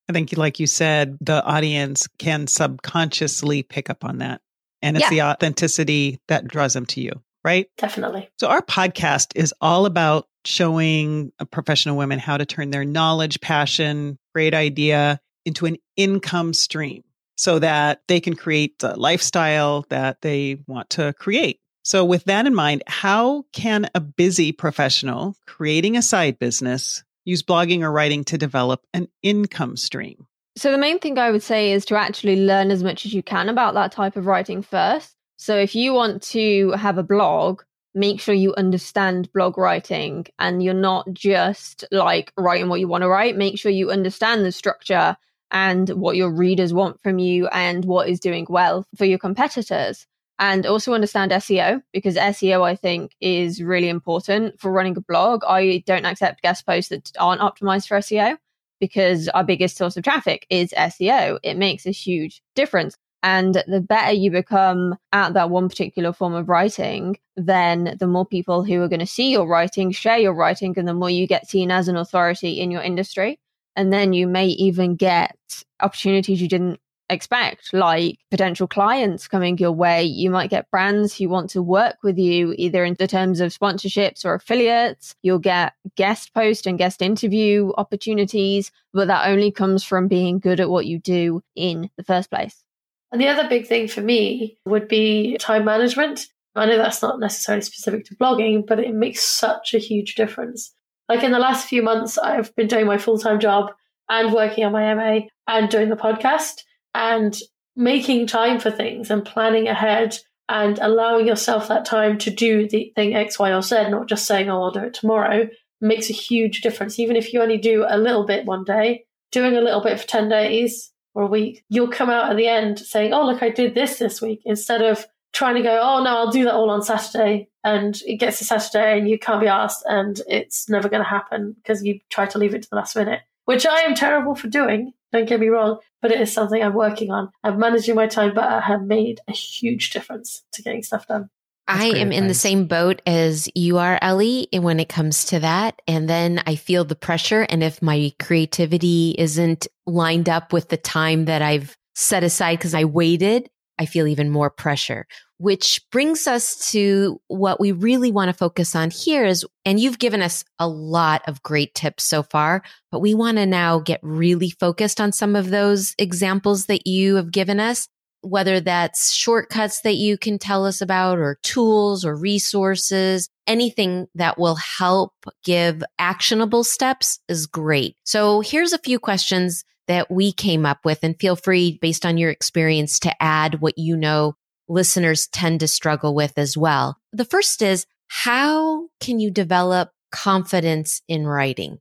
[0.08, 4.40] I think, like you said, the audience can subconsciously pick up on that.
[4.82, 5.10] And it's yeah.
[5.10, 7.12] the authenticity that draws them to you,
[7.44, 7.68] right?
[7.78, 8.30] Definitely.
[8.38, 14.18] So, our podcast is all about showing professional women how to turn their knowledge, passion,
[14.34, 17.02] great idea into an income stream
[17.36, 21.60] so that they can create the lifestyle that they want to create.
[21.84, 27.42] So, with that in mind, how can a busy professional creating a side business use
[27.42, 30.26] blogging or writing to develop an income stream?
[30.58, 33.22] So, the main thing I would say is to actually learn as much as you
[33.22, 35.14] can about that type of writing first.
[35.36, 37.62] So, if you want to have a blog,
[37.94, 43.02] make sure you understand blog writing and you're not just like writing what you want
[43.02, 43.36] to write.
[43.36, 45.16] Make sure you understand the structure
[45.52, 50.08] and what your readers want from you and what is doing well for your competitors
[50.40, 55.44] and also understand SEO because SEO, I think, is really important for running a blog.
[55.46, 58.38] I don't accept guest posts that aren't optimized for SEO
[58.80, 61.38] because our biggest source of traffic is SEO.
[61.42, 62.96] It makes a huge difference.
[63.22, 68.24] And the better you become at that one particular form of writing, then the more
[68.24, 71.26] people who are going to see your writing, share your writing, and the more you
[71.26, 73.40] get seen as an authority in your industry.
[73.74, 75.36] And then you may even get
[75.80, 80.02] opportunities you didn't expect, like potential clients coming your way.
[80.02, 83.56] You might get brands who want to work with you, either in the terms of
[83.56, 85.14] sponsorships or affiliates.
[85.22, 90.60] You'll get guest post and guest interview opportunities, but that only comes from being good
[90.60, 92.64] at what you do in the first place.
[93.10, 96.26] And the other big thing for me would be time management.
[96.54, 100.72] I know that's not necessarily specific to blogging, but it makes such a huge difference.
[101.08, 103.70] Like in the last few months, I've been doing my full time job
[104.10, 106.62] and working on my MA and doing the podcast
[106.94, 107.38] and
[107.76, 112.92] making time for things and planning ahead and allowing yourself that time to do the
[112.96, 115.48] thing X, Y, or Z, not just saying, oh, I'll do it tomorrow,
[115.80, 116.98] makes a huge difference.
[116.98, 120.06] Even if you only do a little bit one day, doing a little bit for
[120.06, 123.50] 10 days or a week, you'll come out at the end saying, oh, look, I
[123.50, 126.70] did this this week instead of trying to go, oh, no, I'll do that all
[126.70, 127.48] on Saturday.
[127.62, 131.08] And it gets to Saturday and you can't be asked and it's never going to
[131.08, 134.34] happen because you try to leave it to the last minute, which I am terrible
[134.34, 134.94] for doing.
[135.12, 137.30] Don't get me wrong, but it is something I'm working on.
[137.42, 141.30] I'm managing my time better have made a huge difference to getting stuff done.
[141.66, 142.18] That's I am advice.
[142.18, 145.80] in the same boat as you are, Ellie, when it comes to that.
[145.86, 147.42] And then I feel the pressure.
[147.42, 152.74] And if my creativity isn't lined up with the time that I've set aside because
[152.74, 155.06] I waited, I feel even more pressure
[155.38, 160.00] which brings us to what we really want to focus on here is, and you've
[160.00, 164.00] given us a lot of great tips so far, but we want to now get
[164.02, 167.88] really focused on some of those examples that you have given us,
[168.22, 174.38] whether that's shortcuts that you can tell us about or tools or resources, anything that
[174.38, 175.12] will help
[175.44, 177.94] give actionable steps is great.
[178.02, 182.16] So here's a few questions that we came up with and feel free based on
[182.16, 184.34] your experience to add what you know
[184.68, 186.98] listeners tend to struggle with as well.
[187.12, 191.78] The first is how can you develop confidence in writing?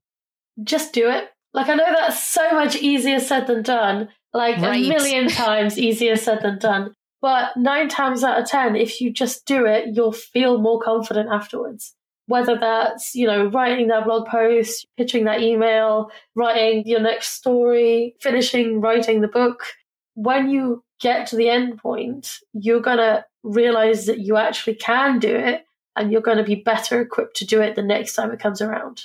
[0.63, 1.29] Just do it.
[1.53, 4.83] Like, I know that's so much easier said than done, like right.
[4.83, 6.93] a million times easier said than done.
[7.21, 11.29] But nine times out of 10, if you just do it, you'll feel more confident
[11.31, 11.95] afterwards.
[12.27, 18.15] Whether that's, you know, writing that blog post, pitching that email, writing your next story,
[18.21, 19.63] finishing writing the book.
[20.15, 25.19] When you get to the end point, you're going to realize that you actually can
[25.19, 25.63] do it
[25.95, 28.61] and you're going to be better equipped to do it the next time it comes
[28.61, 29.03] around.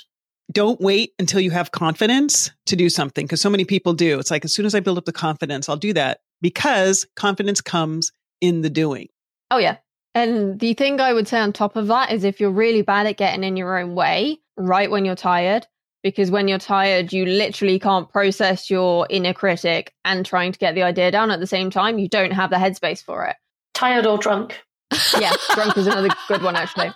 [0.51, 4.19] Don't wait until you have confidence to do something because so many people do.
[4.19, 7.61] It's like as soon as I build up the confidence, I'll do that because confidence
[7.61, 9.07] comes in the doing.
[9.49, 9.77] Oh, yeah.
[10.15, 13.07] And the thing I would say on top of that is if you're really bad
[13.07, 15.65] at getting in your own way, right when you're tired,
[16.03, 20.75] because when you're tired, you literally can't process your inner critic and trying to get
[20.75, 21.97] the idea down at the same time.
[21.97, 23.37] You don't have the headspace for it.
[23.73, 24.61] Tired or drunk.
[25.19, 26.91] yeah, drunk is another good one actually.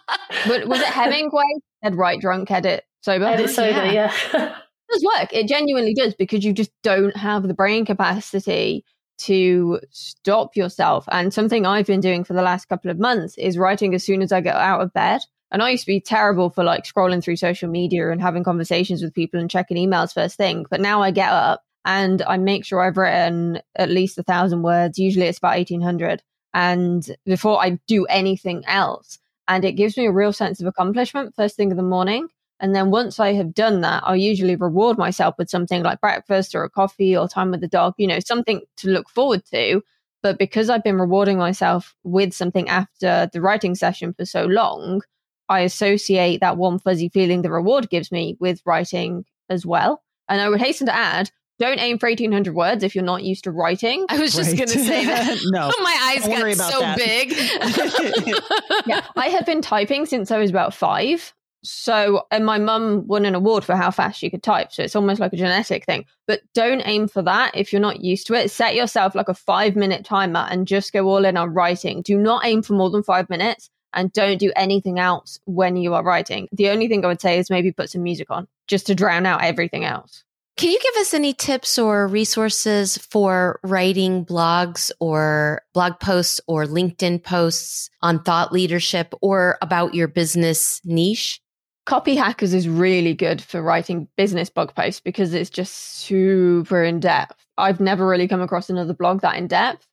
[0.45, 1.43] But was it Hemingway
[1.83, 3.25] said write drunk, edit sober?
[3.25, 4.13] Edit sober, yeah.
[4.33, 4.53] it
[4.91, 5.33] does work.
[5.33, 8.85] It genuinely does because you just don't have the brain capacity
[9.19, 11.05] to stop yourself.
[11.09, 14.21] And something I've been doing for the last couple of months is writing as soon
[14.21, 15.21] as I get out of bed.
[15.51, 19.01] And I used to be terrible for like scrolling through social media and having conversations
[19.01, 20.65] with people and checking emails first thing.
[20.69, 24.61] But now I get up and I make sure I've written at least a thousand
[24.61, 24.99] words.
[24.99, 26.21] Usually it's about 1800.
[26.53, 31.33] And before I do anything else, and it gives me a real sense of accomplishment
[31.35, 32.27] first thing in the morning.
[32.59, 36.55] And then once I have done that, I'll usually reward myself with something like breakfast
[36.55, 39.83] or a coffee or time with the dog, you know, something to look forward to.
[40.23, 45.01] But because I've been rewarding myself with something after the writing session for so long,
[45.49, 50.01] I associate that warm, fuzzy feeling the reward gives me with writing as well.
[50.27, 53.43] And I would hasten to add, don't aim for 1800 words if you're not used
[53.45, 54.05] to writing.
[54.09, 54.57] I was just Right.
[54.57, 55.37] going to say that.
[55.45, 55.71] no.
[55.83, 56.97] My eyes Don't got so that.
[56.97, 57.31] big.
[58.87, 61.33] yeah, I have been typing since I was about five.
[61.63, 64.71] So, and my mum won an award for how fast she could type.
[64.71, 66.05] So it's almost like a genetic thing.
[66.27, 68.51] But don't aim for that if you're not used to it.
[68.51, 72.01] Set yourself like a five minute timer and just go all in on writing.
[72.01, 75.93] Do not aim for more than five minutes and don't do anything else when you
[75.93, 76.47] are writing.
[76.51, 79.25] The only thing I would say is maybe put some music on just to drown
[79.25, 80.23] out everything else.
[80.57, 86.65] Can you give us any tips or resources for writing blogs or blog posts or
[86.65, 91.39] LinkedIn posts on thought leadership or about your business niche?
[91.87, 96.99] Copy Hackers is really good for writing business blog posts because it's just super in
[96.99, 97.47] depth.
[97.57, 99.87] I've never really come across another blog that in depth.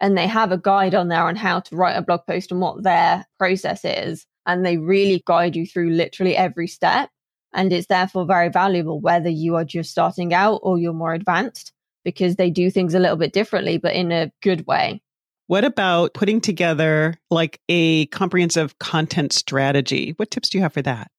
[0.00, 2.60] And they have a guide on there on how to write a blog post and
[2.60, 4.26] what their process is.
[4.46, 7.10] And they really guide you through literally every step.
[7.52, 11.72] And it's therefore very valuable whether you are just starting out or you're more advanced
[12.04, 15.02] because they do things a little bit differently, but in a good way.
[15.48, 20.14] What about putting together like a comprehensive content strategy?
[20.16, 21.10] What tips do you have for that?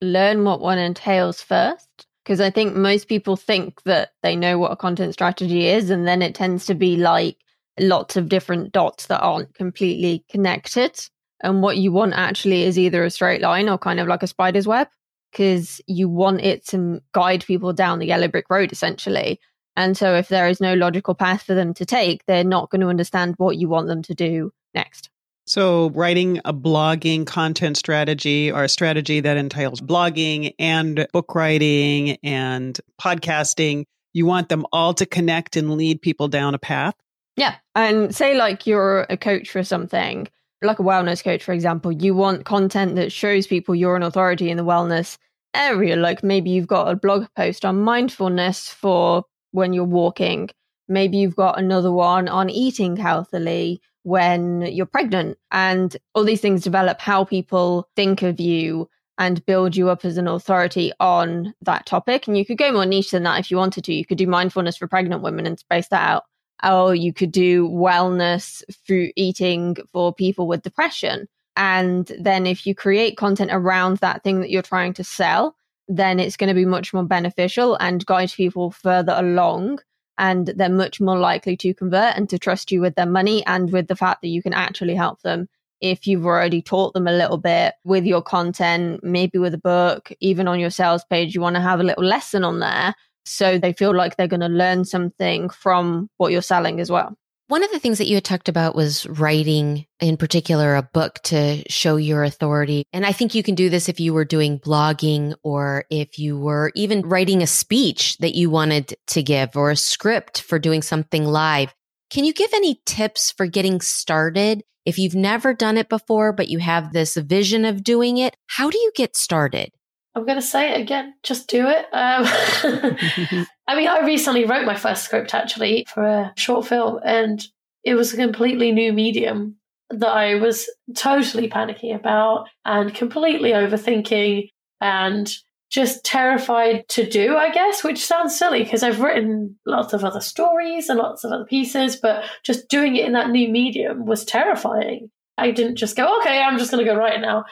[0.00, 4.70] Learn what one entails first because I think most people think that they know what
[4.70, 7.38] a content strategy is, and then it tends to be like
[7.80, 11.00] lots of different dots that aren't completely connected.
[11.42, 14.26] And what you want actually is either a straight line or kind of like a
[14.26, 14.88] spider's web
[15.32, 19.40] because you want it to guide people down the yellow brick road essentially.
[19.74, 22.80] And so if there is no logical path for them to take, they're not going
[22.80, 25.08] to understand what you want them to do next.
[25.48, 32.18] So, writing a blogging content strategy or a strategy that entails blogging and book writing
[32.22, 36.94] and podcasting, you want them all to connect and lead people down a path.
[37.36, 37.54] Yeah.
[37.74, 40.28] And say, like, you're a coach for something,
[40.60, 44.50] like a wellness coach, for example, you want content that shows people you're an authority
[44.50, 45.16] in the wellness
[45.54, 45.96] area.
[45.96, 50.50] Like, maybe you've got a blog post on mindfulness for when you're walking.
[50.88, 55.38] Maybe you've got another one on eating healthily when you're pregnant.
[55.50, 60.16] And all these things develop how people think of you and build you up as
[60.16, 62.26] an authority on that topic.
[62.26, 63.94] And you could go more niche than that if you wanted to.
[63.94, 66.24] You could do mindfulness for pregnant women and space that out
[66.64, 71.28] or you could do wellness through eating for people with depression.
[71.56, 75.56] And then if you create content around that thing that you're trying to sell,
[75.88, 79.78] then it's going to be much more beneficial and guide people further along.
[80.18, 83.72] And they're much more likely to convert and to trust you with their money and
[83.72, 85.48] with the fact that you can actually help them
[85.80, 90.12] if you've already taught them a little bit with your content, maybe with a book,
[90.20, 93.58] even on your sales page, you want to have a little lesson on there so
[93.58, 97.16] they feel like they're going to learn something from what you're selling as well.
[97.48, 101.18] One of the things that you had talked about was writing, in particular, a book
[101.24, 102.84] to show your authority.
[102.92, 106.38] And I think you can do this if you were doing blogging or if you
[106.38, 110.82] were even writing a speech that you wanted to give or a script for doing
[110.82, 111.74] something live.
[112.10, 114.62] Can you give any tips for getting started?
[114.84, 118.68] If you've never done it before, but you have this vision of doing it, how
[118.68, 119.70] do you get started?
[120.18, 121.14] I'm going to say it again.
[121.22, 121.86] Just do it.
[121.92, 127.44] Um, I mean, I recently wrote my first script actually for a short film, and
[127.84, 129.56] it was a completely new medium
[129.90, 134.50] that I was totally panicking about and completely overthinking
[134.80, 135.32] and
[135.70, 140.20] just terrified to do, I guess, which sounds silly because I've written lots of other
[140.20, 144.24] stories and lots of other pieces, but just doing it in that new medium was
[144.24, 145.10] terrifying.
[145.36, 147.44] I didn't just go, okay, I'm just going to go write it now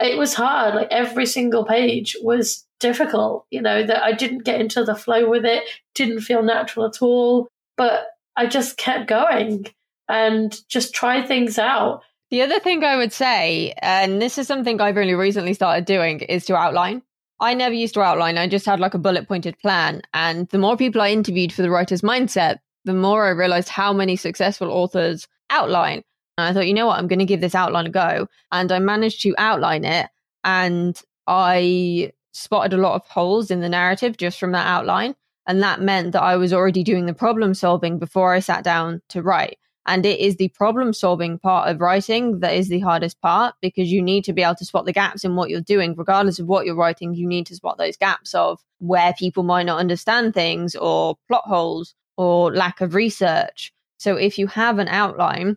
[0.00, 0.74] it was hard.
[0.74, 5.28] Like every single page was difficult, you know, that I didn't get into the flow
[5.28, 7.48] with it, didn't feel natural at all.
[7.76, 8.06] But
[8.36, 9.66] I just kept going
[10.08, 12.02] and just tried things out.
[12.30, 16.20] The other thing I would say, and this is something I've only recently started doing,
[16.20, 17.02] is to outline.
[17.38, 18.38] I never used to outline.
[18.38, 20.02] I just had like a bullet pointed plan.
[20.14, 23.92] And the more people I interviewed for the writer's mindset, the more I realized how
[23.92, 26.02] many successful authors outline.
[26.38, 28.28] And I thought, you know what, I'm going to give this outline a go.
[28.52, 30.08] And I managed to outline it.
[30.44, 35.14] And I spotted a lot of holes in the narrative just from that outline.
[35.46, 39.00] And that meant that I was already doing the problem solving before I sat down
[39.08, 39.58] to write.
[39.86, 43.90] And it is the problem solving part of writing that is the hardest part because
[43.90, 45.94] you need to be able to spot the gaps in what you're doing.
[45.96, 49.66] Regardless of what you're writing, you need to spot those gaps of where people might
[49.66, 53.72] not understand things or plot holes or lack of research.
[53.98, 55.56] So if you have an outline,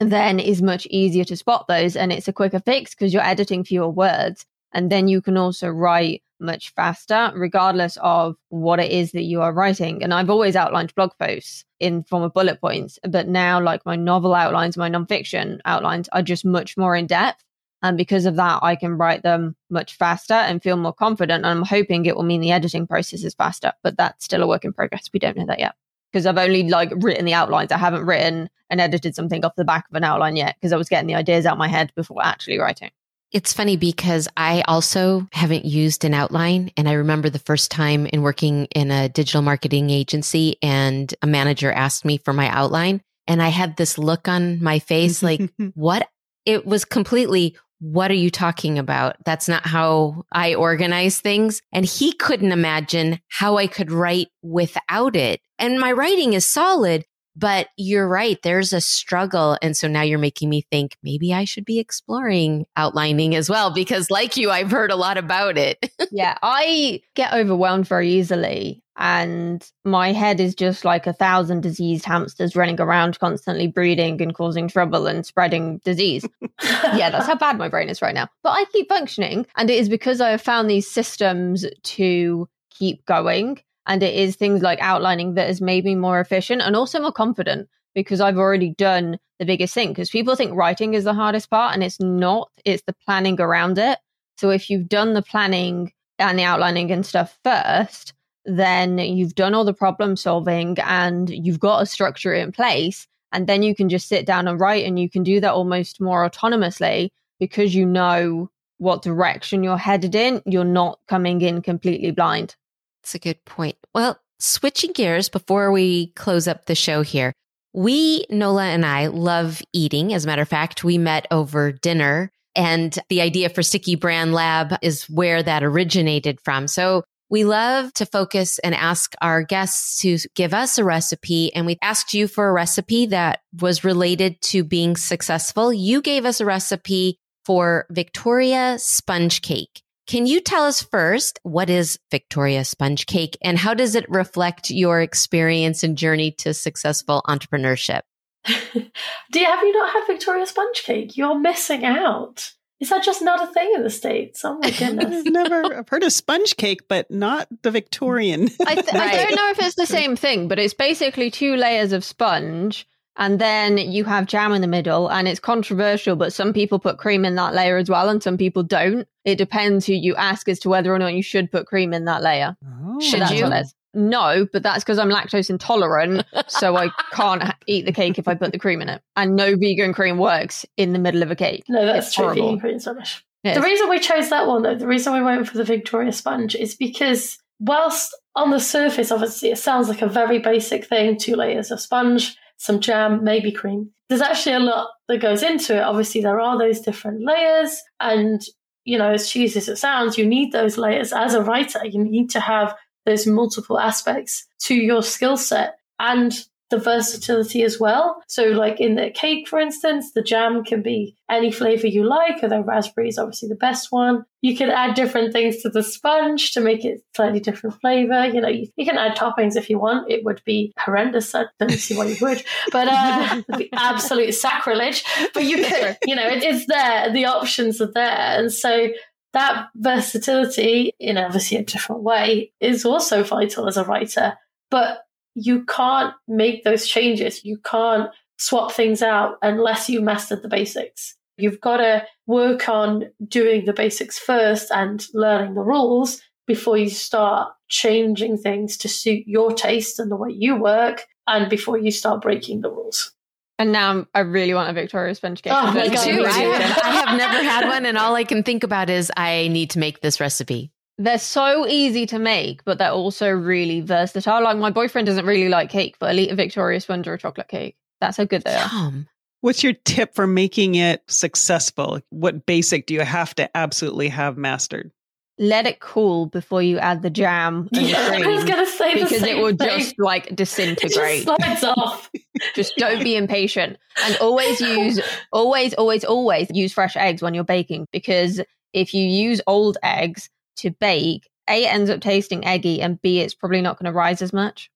[0.00, 3.64] then is much easier to spot those and it's a quicker fix because you're editing
[3.64, 4.46] fewer words.
[4.72, 9.42] And then you can also write much faster, regardless of what it is that you
[9.42, 10.02] are writing.
[10.02, 13.96] And I've always outlined blog posts in form of bullet points, but now like my
[13.96, 17.44] novel outlines, my nonfiction outlines are just much more in depth.
[17.82, 21.44] And because of that, I can write them much faster and feel more confident.
[21.44, 24.46] And I'm hoping it will mean the editing process is faster, but that's still a
[24.46, 25.08] work in progress.
[25.12, 25.74] We don't know that yet
[26.12, 27.72] because I've only like written the outlines.
[27.72, 30.76] I haven't written and edited something off the back of an outline yet because I
[30.76, 32.90] was getting the ideas out of my head before actually writing.
[33.32, 36.72] It's funny because I also haven't used an outline.
[36.76, 41.28] And I remember the first time in working in a digital marketing agency and a
[41.28, 43.02] manager asked me for my outline.
[43.28, 45.40] And I had this look on my face like,
[45.74, 46.08] what?
[46.44, 49.16] It was completely, what are you talking about?
[49.24, 51.62] That's not how I organize things.
[51.70, 55.40] And he couldn't imagine how I could write without it.
[55.60, 57.04] And my writing is solid,
[57.36, 58.38] but you're right.
[58.42, 59.56] There's a struggle.
[59.62, 63.72] And so now you're making me think maybe I should be exploring outlining as well,
[63.72, 65.78] because like you, I've heard a lot about it.
[66.10, 68.82] yeah, I get overwhelmed very easily.
[68.96, 74.34] And my head is just like a thousand diseased hamsters running around constantly breeding and
[74.34, 76.26] causing trouble and spreading disease.
[76.62, 78.28] yeah, that's how bad my brain is right now.
[78.42, 79.46] But I keep functioning.
[79.56, 83.60] And it is because I have found these systems to keep going
[83.90, 87.10] and it is things like outlining that has made me more efficient and also more
[87.10, 89.88] confident because I've already done the biggest thing.
[89.88, 93.78] Because people think writing is the hardest part, and it's not, it's the planning around
[93.78, 93.98] it.
[94.38, 98.14] So if you've done the planning and the outlining and stuff first,
[98.44, 103.08] then you've done all the problem solving and you've got a structure in place.
[103.32, 106.00] And then you can just sit down and write, and you can do that almost
[106.00, 107.10] more autonomously
[107.40, 110.42] because you know what direction you're headed in.
[110.46, 112.54] You're not coming in completely blind.
[113.02, 113.76] That's a good point.
[113.94, 117.32] Well, switching gears before we close up the show here.
[117.72, 120.12] We, Nola and I, love eating.
[120.12, 124.34] As a matter of fact, we met over dinner, and the idea for Sticky Brand
[124.34, 126.66] Lab is where that originated from.
[126.66, 131.54] So we love to focus and ask our guests to give us a recipe.
[131.54, 135.72] And we asked you for a recipe that was related to being successful.
[135.72, 139.82] You gave us a recipe for Victoria sponge cake.
[140.10, 144.68] Can you tell us first what is Victoria Sponge Cake and how does it reflect
[144.68, 148.00] your experience and journey to successful entrepreneurship?
[148.44, 151.16] Do you have you not had Victoria Sponge Cake?
[151.16, 152.50] You're missing out.
[152.80, 154.44] Is that just not a thing in the states?
[154.44, 155.24] Oh my goodness!
[155.24, 158.48] I've never I've heard of sponge cake, but not the Victorian.
[158.66, 159.14] I, th- right.
[159.14, 162.84] I don't know if it's the same thing, but it's basically two layers of sponge
[163.20, 166.98] and then you have jam in the middle and it's controversial but some people put
[166.98, 169.06] cream in that layer as well and some people don't.
[169.24, 172.06] It depends who you ask as to whether or not you should put cream in
[172.06, 172.56] that layer.
[172.66, 172.98] Oh.
[172.98, 173.48] should you?
[173.92, 178.34] no but that's because i'm lactose intolerant so i can't eat the cake if i
[178.36, 179.02] put the cream in it.
[179.16, 181.64] And no vegan cream works in the middle of a cake.
[181.68, 182.46] No that's it's true horrible.
[182.46, 185.48] vegan cream is rubbish the reason we chose that one though the reason we went
[185.48, 190.08] for the victoria sponge is because whilst on the surface obviously it sounds like a
[190.08, 193.90] very basic thing two layers of sponge some jam, maybe cream.
[194.10, 195.82] There's actually a lot that goes into it.
[195.82, 197.80] Obviously, there are those different layers.
[198.00, 198.42] And,
[198.84, 201.86] you know, as cheesy as it sounds, you need those layers as a writer.
[201.86, 205.78] You need to have those multiple aspects to your skill set.
[205.98, 206.38] And
[206.70, 208.22] the versatility as well.
[208.28, 212.42] So, like in the cake, for instance, the jam can be any flavor you like,
[212.42, 214.24] although raspberry is obviously the best one.
[214.40, 218.26] You can add different things to the sponge to make it slightly different flavor.
[218.26, 220.10] You know, you, you can add toppings if you want.
[220.10, 221.34] It would be horrendous.
[221.34, 222.42] I don't see why you would,
[222.72, 225.04] but uh, it'd be absolute sacrilege.
[225.34, 227.12] But you can, you know, it is there.
[227.12, 228.38] The options are there.
[228.38, 228.88] And so
[229.32, 234.34] that versatility in obviously a different way is also vital as a writer.
[234.70, 235.04] But
[235.34, 237.44] you can't make those changes.
[237.44, 241.16] You can't swap things out unless you mastered the basics.
[241.36, 246.90] You've got to work on doing the basics first and learning the rules before you
[246.90, 251.90] start changing things to suit your taste and the way you work and before you
[251.90, 253.12] start breaking the rules.
[253.58, 255.52] And now I really want a Victoria sponge cake.
[255.54, 258.88] Oh my God, I, I have never had one, and all I can think about
[258.88, 260.72] is I need to make this recipe.
[261.00, 264.42] They're so easy to make, but they're also really versatile.
[264.42, 267.48] Like my boyfriend doesn't really like cake, but I'll eat a Victoria sponge or chocolate
[267.48, 267.76] cake.
[268.02, 268.92] That's how good they are.
[269.40, 272.00] What's your tip for making it successful?
[272.10, 274.92] What basic do you have to absolutely have mastered?
[275.38, 278.70] Let it cool before you add the jam and Yeah, the I was going to
[278.70, 279.68] say the because it will thing.
[279.80, 281.22] just like It just disintegrate.
[281.22, 282.10] slides off.
[282.54, 285.00] just don't be impatient and always use
[285.32, 288.42] always always always use fresh eggs when you're baking because
[288.74, 290.28] if you use old eggs
[290.60, 293.96] to bake a it ends up tasting eggy and b it's probably not going to
[293.96, 294.70] rise as much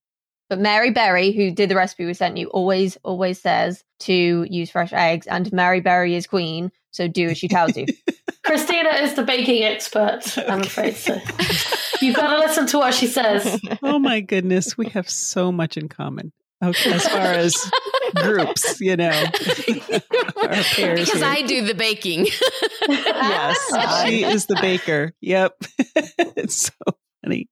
[0.48, 4.70] but mary berry who did the recipe we sent you always always says to use
[4.70, 7.86] fresh eggs and mary berry is queen so do as she tells you
[8.44, 11.18] Kristina is the baking expert, I'm afraid so.
[12.02, 13.58] You've got to listen to what she says.
[13.82, 16.30] oh my goodness, we have so much in common.
[16.62, 17.70] Okay, as far as
[18.16, 21.24] groups, you know, our pairs because here.
[21.24, 22.26] I do the baking.
[22.88, 24.04] yes, ah.
[24.06, 25.12] she is the baker.
[25.20, 25.54] Yep,
[26.36, 27.48] it's so funny.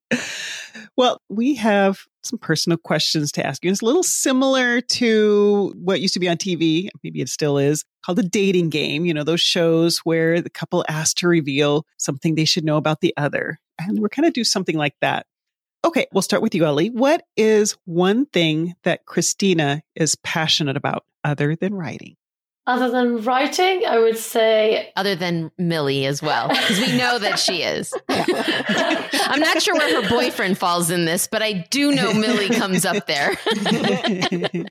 [0.97, 3.71] Well, we have some personal questions to ask you.
[3.71, 7.85] It's a little similar to what used to be on TV, maybe it still is,
[8.05, 9.05] called the dating game.
[9.05, 13.01] You know, those shows where the couple asked to reveal something they should know about
[13.01, 13.59] the other.
[13.81, 15.27] And we're kind of do something like that.
[15.85, 16.91] Okay, we'll start with you, Ellie.
[16.91, 22.15] What is one thing that Kristina is passionate about other than writing?
[22.65, 27.41] Other than writing, I would say Other than Millie as well, because we know that
[27.41, 27.93] she is.
[28.09, 32.85] I'm not sure where her boyfriend falls in this, but I do know Millie comes
[32.85, 33.37] up there.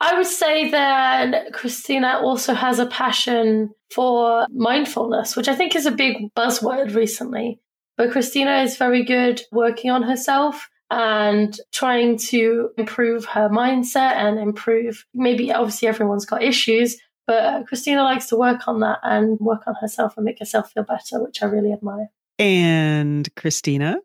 [0.00, 5.86] I would say that Kristina also has a passion for mindfulness, which I think is
[5.86, 7.58] a big buzzword recently.
[7.96, 14.38] But Kristina is very good working on herself and trying to improve her mindset and
[14.38, 15.04] improve.
[15.14, 19.62] Maybe obviously everyone's got issues, but uh, Kristina likes to work on that and work
[19.66, 22.08] on herself and make herself feel better, which I really admire.
[22.38, 23.96] and Kristina,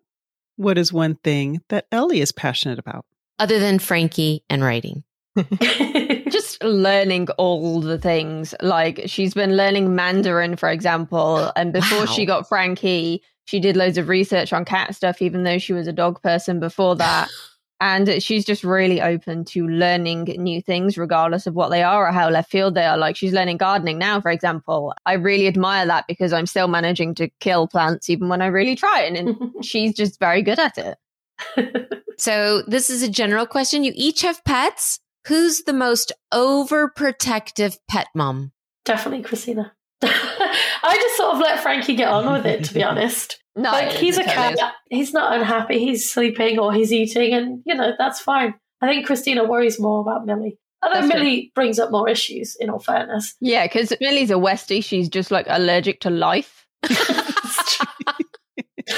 [0.55, 3.05] what is one thing that Ellie is passionate about?
[3.39, 5.03] Other than Frankie and writing.
[6.32, 8.55] just learning all the things.
[8.61, 13.97] Like she's been learning Mandarin, for example, and before she got Frankie, she did loads
[13.97, 17.29] of research on cat stuff, even though she was a dog person before that.
[17.83, 22.11] And she's just really open to learning new things, regardless of what they are or
[22.11, 22.95] how left field they are.
[22.95, 24.93] Like she's learning gardening now, for example.
[25.07, 28.75] I really admire that because I'm still managing to kill plants even when I really
[28.75, 29.01] try.
[29.01, 29.35] And, and
[29.65, 31.97] she's just very good at it.
[32.21, 33.83] So this is a general question.
[33.83, 34.99] You each have pets.
[35.27, 38.51] Who's the most overprotective pet mom?
[38.85, 39.71] Definitely Kristina.
[40.83, 43.39] I just sort of let Frankie get on with it, to be honest.
[43.55, 44.73] No, like he's a totally cat.
[44.89, 45.79] He's not unhappy.
[45.79, 48.55] He's sleeping or he's eating, and you know that's fine.
[48.81, 50.57] I think Kristina worries more about Millie.
[50.83, 51.13] Although That's.
[51.13, 53.35] Millie brings up more issues, in all fairness.
[53.39, 54.83] Yeah, because Millie's a Westie.
[54.83, 56.65] She's just like allergic to life.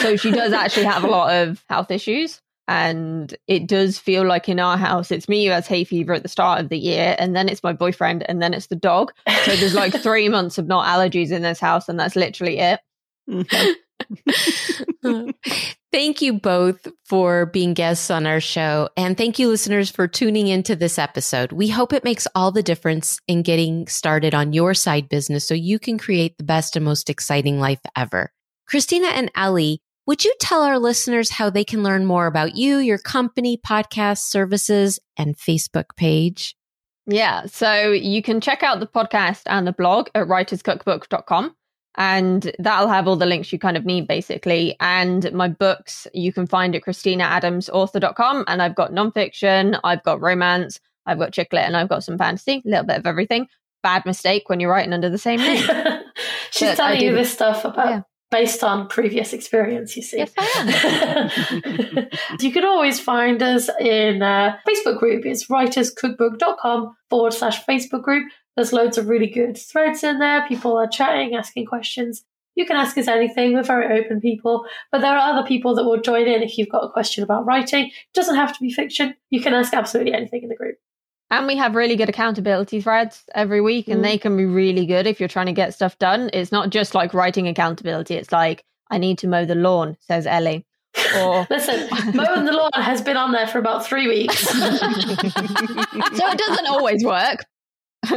[0.04, 2.42] So she does actually have a lot of health issues.
[2.68, 6.24] And it does feel like in our house, it's me who has hay fever at
[6.24, 9.12] the start of the year, and then it's my boyfriend, and then it's the dog.
[9.44, 12.80] So there's like three months of not allergies in this house, and that's literally it.
[13.30, 13.76] Mhm.
[15.92, 18.90] thank you both for being guests on our show.
[18.98, 21.52] And thank you, listeners, for tuning into this episode.
[21.52, 25.54] We hope it makes all the difference in getting started on your side business so
[25.54, 28.32] you can create the best and most exciting life ever.
[28.70, 32.78] Kristina and Ellie, would you tell our listeners how they can learn more about you,
[32.78, 36.56] your company, podcast, services, and Facebook page?
[37.06, 37.46] Yeah.
[37.46, 41.56] So you can check out the podcast and the blog at writerscookbook.com.
[41.96, 44.76] And that'll have all the links you kind of need, basically.
[44.80, 48.46] And my books, you can find at KristinaAdamsAuthor.com.
[48.48, 52.18] And I've got nonfiction, I've got romance, I've got chick lit, and I've got some
[52.18, 53.48] fantasy, a little bit of everything.
[53.84, 55.64] Bad mistake when you're writing under the same name.
[56.52, 58.02] She's But telling you this stuff about Yeah.
[58.34, 59.96] Based on previous experience.
[59.96, 62.08] You see, Yes, I
[62.42, 65.24] you can always find us in a Facebook group.
[65.24, 68.26] It's writerscookbook.com forward slash Facebook group.
[68.56, 70.48] There's loads of really good threads in there.
[70.48, 72.24] People are chatting, asking questions.
[72.56, 73.54] You can ask us anything.
[73.54, 74.66] We're very open people.
[74.92, 77.46] But there are other people that will join in if you've got a question about
[77.46, 77.86] writing.
[77.86, 79.14] It doesn't have to be fiction.
[79.30, 80.78] You can ask absolutely anything in the group.
[81.40, 84.04] And we have really good accountability threads every week, and Mm.
[84.04, 86.30] they can be really good if you're trying to get stuff done.
[86.34, 90.28] It's not just like writing accountability, it's like, I need to mow the lawn, says
[90.28, 90.66] Ellie.
[91.18, 94.38] Or Listen, mowing the lawn has been on there for about three weeks.
[94.48, 97.40] so it doesn't always work.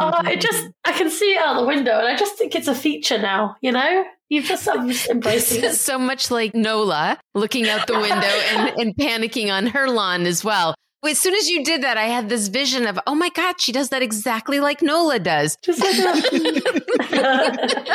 [0.00, 2.68] Oh, it just I can see it out the window, and I just think it's
[2.68, 3.56] a feature now.
[3.60, 5.74] You know, you've just I'm embracing it.
[5.74, 8.14] so much like Nola looking out the window
[8.52, 10.74] and, and panicking on her lawn as well.
[11.06, 13.72] As soon as you did that, I had this vision of, oh my God, she
[13.72, 15.56] does that exactly like Nola does.
[15.62, 15.94] Just like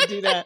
[0.08, 0.46] do that.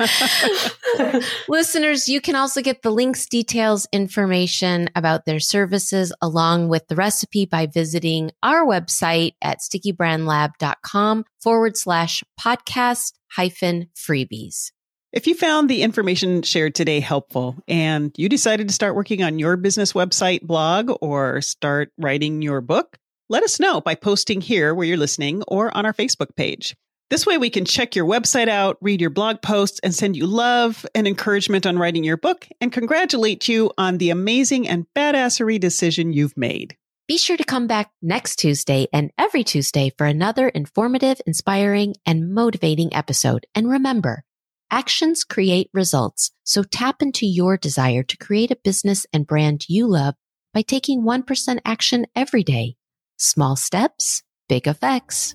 [1.48, 6.96] Listeners, you can also get the links, details, information about their services along with the
[6.96, 14.72] recipe by visiting our website at stickybrandlab.com forward slash podcast hyphen freebies.
[15.12, 19.40] If you found the information shared today helpful and you decided to start working on
[19.40, 22.96] your business website, blog, or start writing your book,
[23.28, 26.76] let us know by posting here where you're listening or on our Facebook page.
[27.10, 30.28] This way we can check your website out, read your blog posts, and send you
[30.28, 35.58] love and encouragement on writing your book and congratulate you on the amazing and badassery
[35.58, 36.76] decision you've made.
[37.08, 42.32] Be sure to come back next Tuesday and every Tuesday for another informative, inspiring, and
[42.32, 43.44] motivating episode.
[43.56, 44.22] And remember,
[44.70, 46.30] actions create results.
[46.44, 50.14] So tap into your desire to create a business and brand you love
[50.52, 52.76] by taking 1% action every day.
[53.16, 55.34] Small steps, big effects.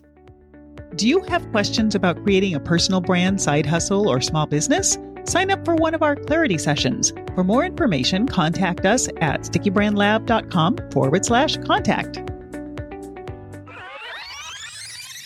[0.95, 4.97] Do you have questions about creating a personal brand, side hustle, or small business?
[5.25, 7.11] Sign up for one of our clarity sessions.
[7.33, 12.21] For more information, contact us at stickybrandlab.com forward slash contact.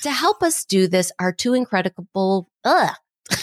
[0.03, 2.95] To help us do this, our two incredible, ugh.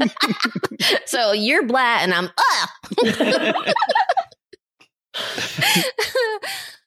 [1.06, 3.74] so you're blah and I'm, ugh.